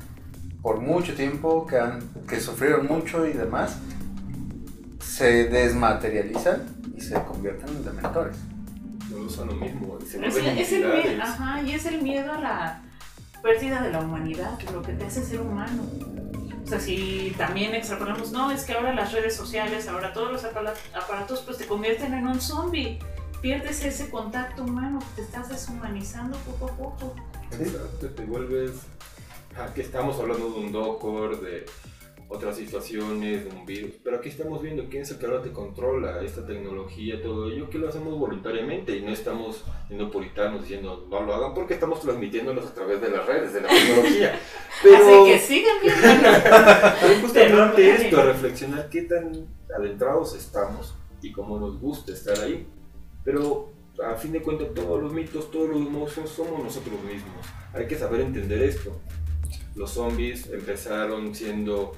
[0.62, 3.76] por mucho tiempo, que, han, que sufrieron mucho y demás,
[4.98, 6.64] se desmaterializan
[6.96, 8.36] y se convierten en dementores.
[9.10, 10.14] No son lo mismo, es,
[10.72, 12.83] el miedo, ajá, y es el miedo a la
[13.44, 15.82] pérdida de la humanidad, lo que te hace ser humano.
[16.64, 20.44] O sea, si también extrapolamos, no, es que ahora las redes sociales, ahora todos los
[20.44, 22.98] aparatos, pues te convierten en un zombie
[23.42, 27.14] pierdes ese contacto humano, te estás deshumanizando poco a poco.
[27.52, 28.70] Exacto, te vuelves...
[29.54, 31.66] Aquí estamos hablando de un doctor, de
[32.28, 35.52] otras situaciones, de un virus, pero aquí estamos viendo quién es el que ahora te
[35.52, 41.06] controla esta tecnología, todo ello, que lo hacemos voluntariamente y no estamos siendo puritanos diciendo
[41.10, 44.38] no lo hagan porque estamos transmitiéndolos a través de las redes, de la tecnología.
[44.82, 46.02] Pero, Así que sigan viendo.
[47.00, 52.66] pero justamente esto, reflexionar qué tan adentrados estamos y cómo nos gusta estar ahí.
[53.24, 53.72] Pero
[54.02, 57.46] a fin de cuentas todos los mitos, todos los monstruos somos nosotros mismos.
[57.72, 59.00] Hay que saber entender esto.
[59.74, 61.92] Los zombies empezaron siendo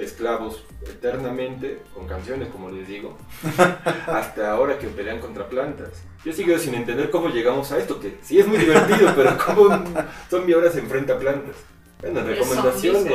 [0.00, 3.16] esclavos eternamente, con canciones como les digo,
[4.06, 6.02] hasta ahora que pelean contra plantas.
[6.24, 9.62] Yo sigo sin entender cómo llegamos a esto, que sí es muy divertido, pero cómo
[9.62, 9.94] un
[10.28, 11.56] zombie ahora se enfrenta a plantas.
[12.00, 13.12] Bueno, recomendaciones.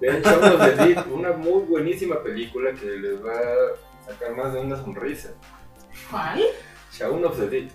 [0.00, 4.76] Vean Shaun of una muy buenísima película que les va a sacar más de una
[4.76, 5.30] sonrisa.
[6.08, 6.40] ¿Cuál?
[6.92, 7.70] Shaun of the Dead.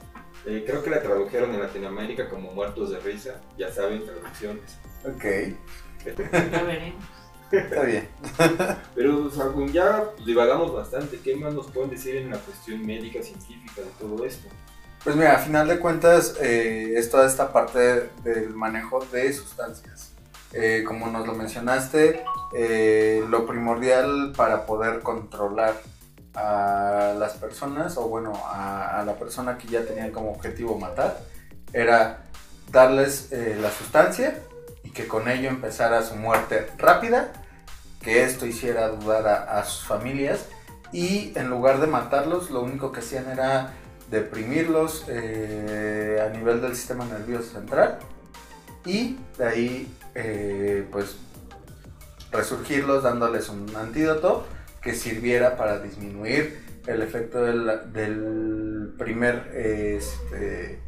[0.46, 3.42] Eh, creo que la tradujeron en Latinoamérica como Muertos de Risa.
[3.58, 4.78] Ya saben, traducciones.
[5.04, 5.24] Ok.
[6.06, 7.04] Ya veremos.
[7.52, 8.08] Está bien.
[8.96, 9.30] Pero
[9.68, 11.20] ya divagamos bastante.
[11.20, 14.50] ¿Qué más nos pueden decir en la cuestión médica, científica de todo esto?
[15.04, 20.12] Pues mira, a final de cuentas eh, es toda esta parte del manejo de sustancias.
[20.54, 22.24] Eh, como nos lo mencionaste,
[23.30, 25.76] lo primordial para poder controlar
[26.36, 31.20] a las personas, o bueno, a, la persona que ya tenían como objetivo matar,
[31.74, 32.26] era
[32.72, 34.40] darles eh, la sustancia
[34.96, 37.34] que con ello empezara su muerte rápida,
[38.02, 40.46] que esto hiciera dudar a, sus familias
[40.92, 43.74] y en lugar de matarlos, lo único que hacían era
[44.10, 48.00] deprimirlos eh, a nivel del sistema nervioso central
[48.86, 51.18] y de ahí eh, pues
[52.32, 54.48] resurgirlos dándoles un antídoto
[54.82, 60.80] que sirviera para disminuir el efecto del, primer este,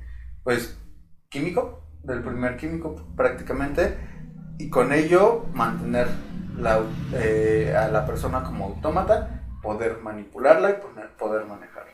[0.43, 0.77] pues
[1.29, 3.97] químico del primer químico prácticamente
[4.57, 6.07] y con ello mantener
[7.13, 10.75] eh, a la persona como autómata poder manipularla y
[11.17, 11.91] poder manejarla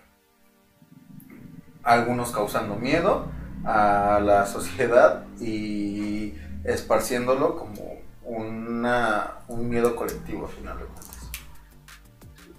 [1.84, 3.28] algunos causando miedo
[3.66, 6.34] a la sociedad y
[6.64, 11.30] esparciéndolo como una, un miedo colectivo, al final de cuentas.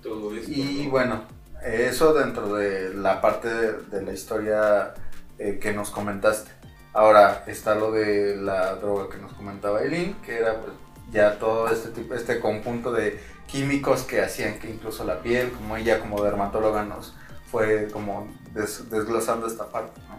[0.03, 0.91] Todo esto, Y ¿no?
[0.91, 1.23] bueno,
[1.65, 4.95] eso dentro de la parte de, de la historia
[5.39, 6.51] eh, que nos comentaste.
[6.95, 10.73] Ahora está lo de la droga que nos comentaba Eileen, que era pues
[11.11, 15.77] ya todo este tipo, este conjunto de químicos que hacían que incluso la piel, como
[15.77, 17.15] ella como dermatóloga nos
[17.51, 20.01] fue como des- desglosando esta parte.
[20.09, 20.15] ¿no?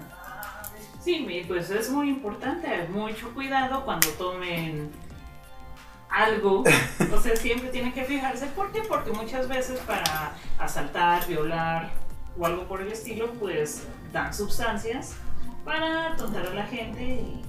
[1.01, 4.91] Sí, pues es muy importante, mucho cuidado cuando tomen
[6.09, 6.63] algo.
[7.13, 8.47] O sea, siempre tienen que fijarse.
[8.47, 8.81] ¿Por qué?
[8.81, 11.89] Porque muchas veces para asaltar, violar
[12.37, 15.13] o algo por el estilo, pues dan sustancias
[15.65, 17.41] para atontar a la gente y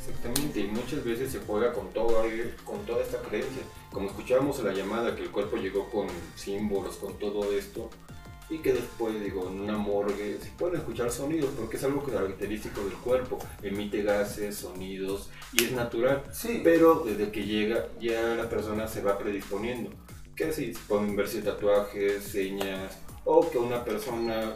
[0.00, 2.22] Exactamente, y muchas veces se juega con, todo,
[2.64, 3.62] con toda esta creencia.
[3.92, 7.90] Como escuchábamos en la llamada, que el cuerpo llegó con símbolos, con todo esto,
[8.48, 12.80] y que después, digo, en una morgue se pueden escuchar sonidos, porque es algo característico
[12.82, 13.38] del cuerpo.
[13.62, 16.24] Emite gases, sonidos, y es natural.
[16.32, 19.90] Sí, Pero desde que llega, ya la persona se va predisponiendo.
[20.34, 24.54] Que así pueden verse tatuajes, señas, o que una persona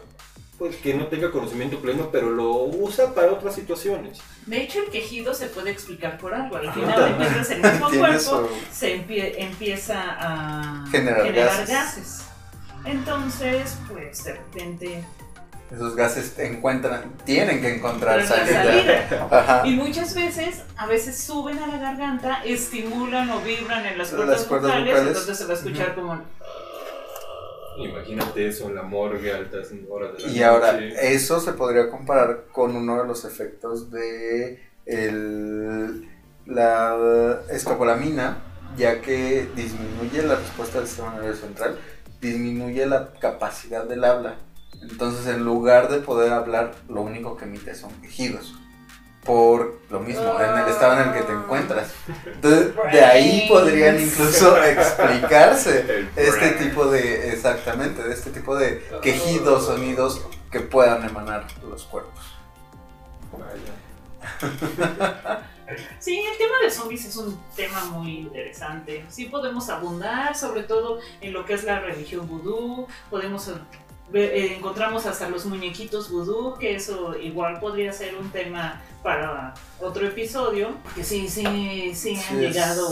[0.59, 4.21] pues que no tenga conocimiento pleno, pero lo usa para otras situaciones.
[4.47, 6.57] De hecho, el quejido se puede explicar por algo.
[6.57, 11.69] Al final de cuentas, el mismo cuerpo su- se empie- empieza a Generar gases.
[11.69, 12.21] gases.
[12.85, 15.05] Entonces, pues de repente.
[15.75, 19.63] esos gases encuentran, tienen que encontrar salida.
[19.65, 24.45] Y muchas veces, a veces suben a la garganta, estimulan o vibran en las Las
[24.45, 25.07] cuerdas, vocales, vocales.
[25.09, 26.21] entonces se va a escuchar como.
[27.77, 32.47] Imagínate eso en la morgue altas horas de la Y ahora, eso se podría comparar
[32.53, 36.09] con uno de los efectos de el,
[36.47, 38.39] la escopolamina,
[38.77, 41.79] ya que disminuye la respuesta del sistema nervioso central,
[42.20, 44.37] disminuye la capacidad del habla.
[44.83, 48.55] Entonces, en lugar de poder hablar, lo único que emite son quejidos.
[49.25, 51.93] Por lo mismo, en el estado en el que te encuentras.
[52.27, 59.66] Entonces, de ahí podrían incluso explicarse este tipo de, exactamente, de este tipo de quejidos,
[59.66, 60.20] sonidos
[60.51, 62.20] que puedan emanar los cuerpos.
[63.33, 63.72] Vaya.
[65.99, 69.05] Sí, el tema de zombies es un tema muy interesante.
[69.09, 72.87] Sí podemos abundar, sobre todo en lo que es la religión vudú.
[73.11, 73.49] Podemos
[74.13, 80.07] eh, encontramos hasta los muñequitos vudú, que eso igual podría ser un tema para otro
[80.07, 80.77] episodio.
[80.85, 82.89] Porque sí, sí, sí han Sí, es- llegado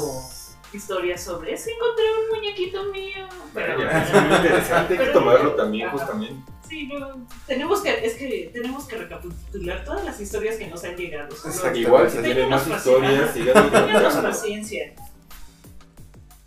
[0.73, 1.69] historias sobre eso.
[1.69, 3.27] Encontré un muñequito mío.
[3.53, 5.99] Pero, es muy interesante, hay que pero- tomarlo también Ajá.
[5.99, 6.53] justamente.
[6.67, 10.97] Sí, no, tenemos que, es que tenemos que recapitular todas las historias que nos han
[10.97, 11.29] llegado.
[11.35, 11.79] Exacto.
[11.79, 13.71] Igual, si Tengan tienen más historias, sigan
[14.23, 14.95] paciencia.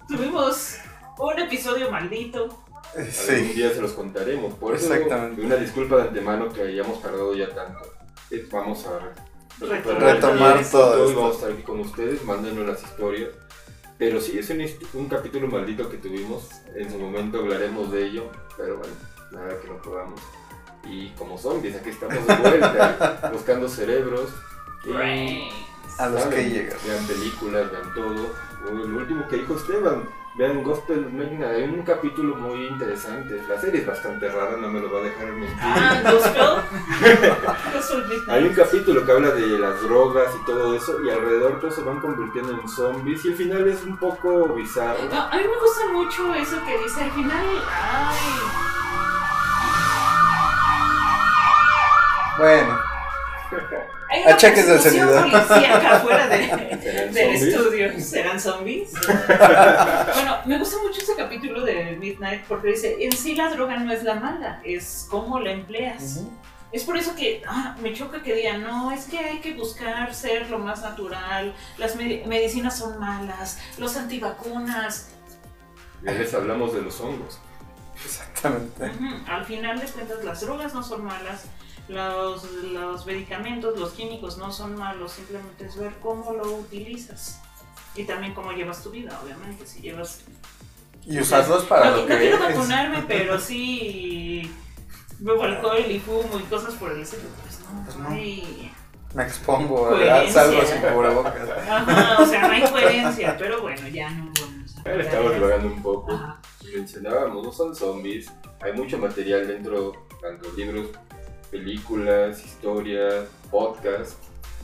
[0.07, 0.77] Tuvimos
[1.19, 2.64] un episodio maldito.
[2.95, 4.53] Algún Sí, día se los contaremos.
[4.55, 5.41] Por eso, Exactamente.
[5.41, 7.79] una disculpa de antemano que hayamos tardado ya tanto.
[8.31, 9.11] Eh, Vamos a re-
[9.59, 11.19] Retomar Retomar esto todo y esto.
[11.19, 13.29] vamos a estar aquí con ustedes, mándenos las historias.
[13.97, 14.65] Pero sí, es un,
[15.01, 16.49] un capítulo maldito que tuvimos.
[16.75, 18.29] En su momento hablaremos de ello.
[18.57, 18.93] Pero bueno,
[19.31, 20.19] nada que no podamos.
[20.83, 24.29] Y como zombies, aquí estamos de vuelta, buscando cerebros.
[24.85, 25.49] Y
[25.97, 26.37] a los ¿saben?
[26.37, 26.85] que llegas.
[26.85, 28.33] Vean películas, vean todo.
[28.69, 30.03] El último que dijo Esteban,
[30.35, 31.49] vean Gospel Magna.
[31.49, 33.41] Hay un capítulo muy interesante.
[33.47, 35.57] La serie es bastante rara, no me lo va a dejar mentir.
[35.61, 36.45] Ah, Gospel.
[38.27, 41.81] Hay un capítulo que habla de las drogas y todo eso, y alrededor todos se
[41.81, 44.97] van convirtiendo en zombies, y el final es un poco bizarro.
[45.09, 47.45] No, a mí me gusta mucho eso que dice al final.
[47.69, 48.17] Ay,
[52.37, 52.74] Bueno,
[54.15, 55.47] hay una Achaques del persecución servidor.
[55.47, 56.47] policíaca afuera de,
[56.83, 57.43] ¿Serán del zombies?
[57.43, 57.99] estudio.
[58.01, 58.91] ¿Serán zombies?
[60.13, 63.91] bueno, me gusta mucho ese capítulo de Midnight porque dice: en sí la droga no
[63.91, 66.21] es la mala, es cómo la empleas.
[66.71, 70.13] Es por eso que ah, me choca que digan, no, es que hay que buscar
[70.13, 75.09] ser lo más natural, las me- medicinas son malas, los antivacunas.
[76.03, 77.39] Ya les hablamos de los hongos.
[78.03, 78.83] exactamente.
[78.89, 81.45] Ujú, Al final de cuentas, las drogas no son malas,
[81.87, 87.39] los, los medicamentos, los químicos no son malos, simplemente es ver cómo lo utilizas.
[87.95, 90.21] Y también cómo llevas tu vida, obviamente, si llevas...
[91.05, 92.55] Y usarlos para no, lo no que quiero es.
[92.55, 94.51] vacunarme, pero sí
[95.19, 97.23] bebo alcohol y fumo y cosas por el estilo.
[97.43, 98.09] Pues no, Pues no no.
[98.15, 98.73] hay...
[99.13, 100.43] Me expongo, Coherencia.
[100.43, 101.49] salgo sin cubrebocas.
[101.69, 105.67] Ajá, o sea, no hay coherencia, pero bueno, ya no vamos a Ahora estamos divagando
[105.67, 106.11] un poco.
[106.11, 106.41] Ajá.
[106.75, 108.29] Mencionábamos, no son zombies,
[108.61, 110.87] hay mucho material dentro, tanto libros,
[111.59, 114.17] películas, historias, podcasts.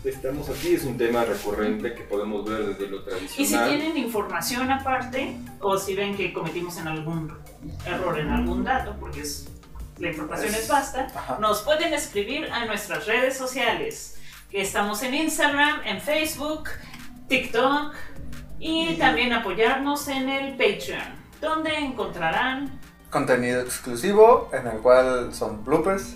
[0.03, 3.69] Estamos aquí, es un tema recurrente que podemos ver desde lo Y si tradicional.
[3.69, 7.31] tienen información aparte, o si ven que cometimos en algún
[7.85, 9.47] error en algún dato, porque es
[9.99, 11.37] la información es vasta, Ajá.
[11.39, 14.17] nos pueden escribir a nuestras redes sociales.
[14.49, 16.67] que Estamos en Instagram, en Facebook,
[17.29, 17.93] TikTok
[18.59, 21.03] y también apoyarnos en el Patreon,
[21.39, 22.79] donde encontrarán
[23.11, 26.15] Contenido exclusivo en el cual son bloopers.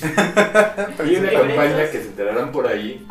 [1.06, 3.06] Y una campaña que se enterarán por ahí,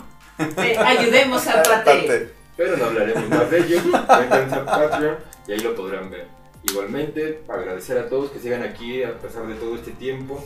[0.57, 2.29] eh, Ayudemos a Pate.
[2.55, 3.81] Pero no hablaremos más de ello.
[3.85, 5.17] Métanse a Patreon
[5.47, 6.27] y ahí lo podrán ver.
[6.63, 10.43] Igualmente, agradecer a todos que sigan aquí a pesar de todo este tiempo.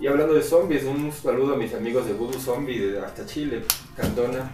[0.00, 3.64] Y hablando de zombies, un saludo a mis amigos de Voodoo Zombie de hasta Chile,
[3.96, 4.50] Cantona.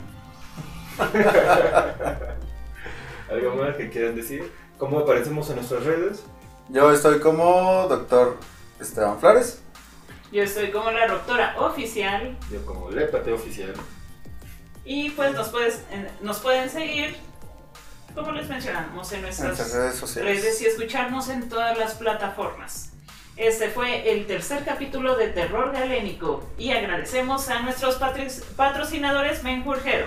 [3.31, 4.53] ¿Algo más que quieran decir?
[4.79, 6.23] ¿Cómo aparecemos en nuestras redes?
[6.69, 8.37] Yo estoy como doctor
[8.81, 9.63] Esteban Flores.
[10.33, 13.75] Yo estoy como la doctora oficial Yo como Lépate Oficial.
[14.85, 15.83] y pues nos, puedes,
[16.21, 17.17] nos pueden seguir,
[18.15, 20.43] como les mencionamos, en nuestras nuestras redes sociales.
[20.43, 22.93] redes y escucharnos en todas las plataformas.
[23.37, 27.99] Este fue el tercer capítulo de Terror Galénico y agradecemos a nuestros
[28.57, 30.07] patrocinadores Menjurjero,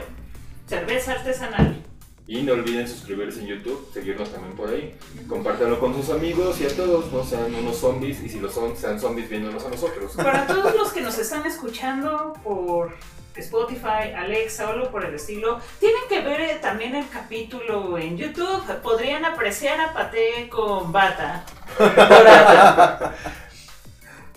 [0.68, 1.84] cerveza artesanal.
[2.26, 4.96] Y no olviden suscribirse en YouTube, seguirnos también por ahí.
[5.28, 8.78] Compártanlo con sus amigos y a todos, no sean unos zombies y si lo son,
[8.78, 10.14] sean zombies viéndonos a nosotros.
[10.16, 12.94] Para todos los que nos están escuchando por
[13.36, 18.18] Spotify, Alexa o algo por el estilo, tienen que ver eh, también el capítulo en
[18.18, 18.64] YouTube.
[18.82, 21.44] Podrían apreciar a Pate con bata
[21.78, 23.16] dorada.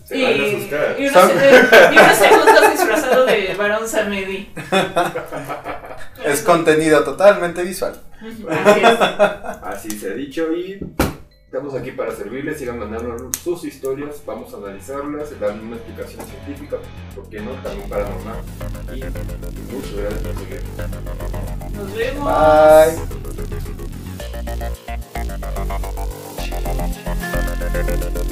[0.04, 0.94] Se asustar.
[1.00, 4.52] y unos, eh, y unos segundos disfrazado de varón Samedi.
[6.26, 8.00] es contenido totalmente visual.
[9.62, 10.80] Así, se ha dicho y
[11.44, 16.76] estamos aquí para servirles, sigan mandando sus historias, vamos a analizarlas, dan una explicación científica,
[17.14, 17.52] ¿por qué no?
[17.62, 18.36] También paranormal.
[18.94, 19.04] Y
[19.72, 20.76] muchas gracias por seguirnos.
[21.72, 22.24] Nos vemos.
[28.12, 28.25] Bye.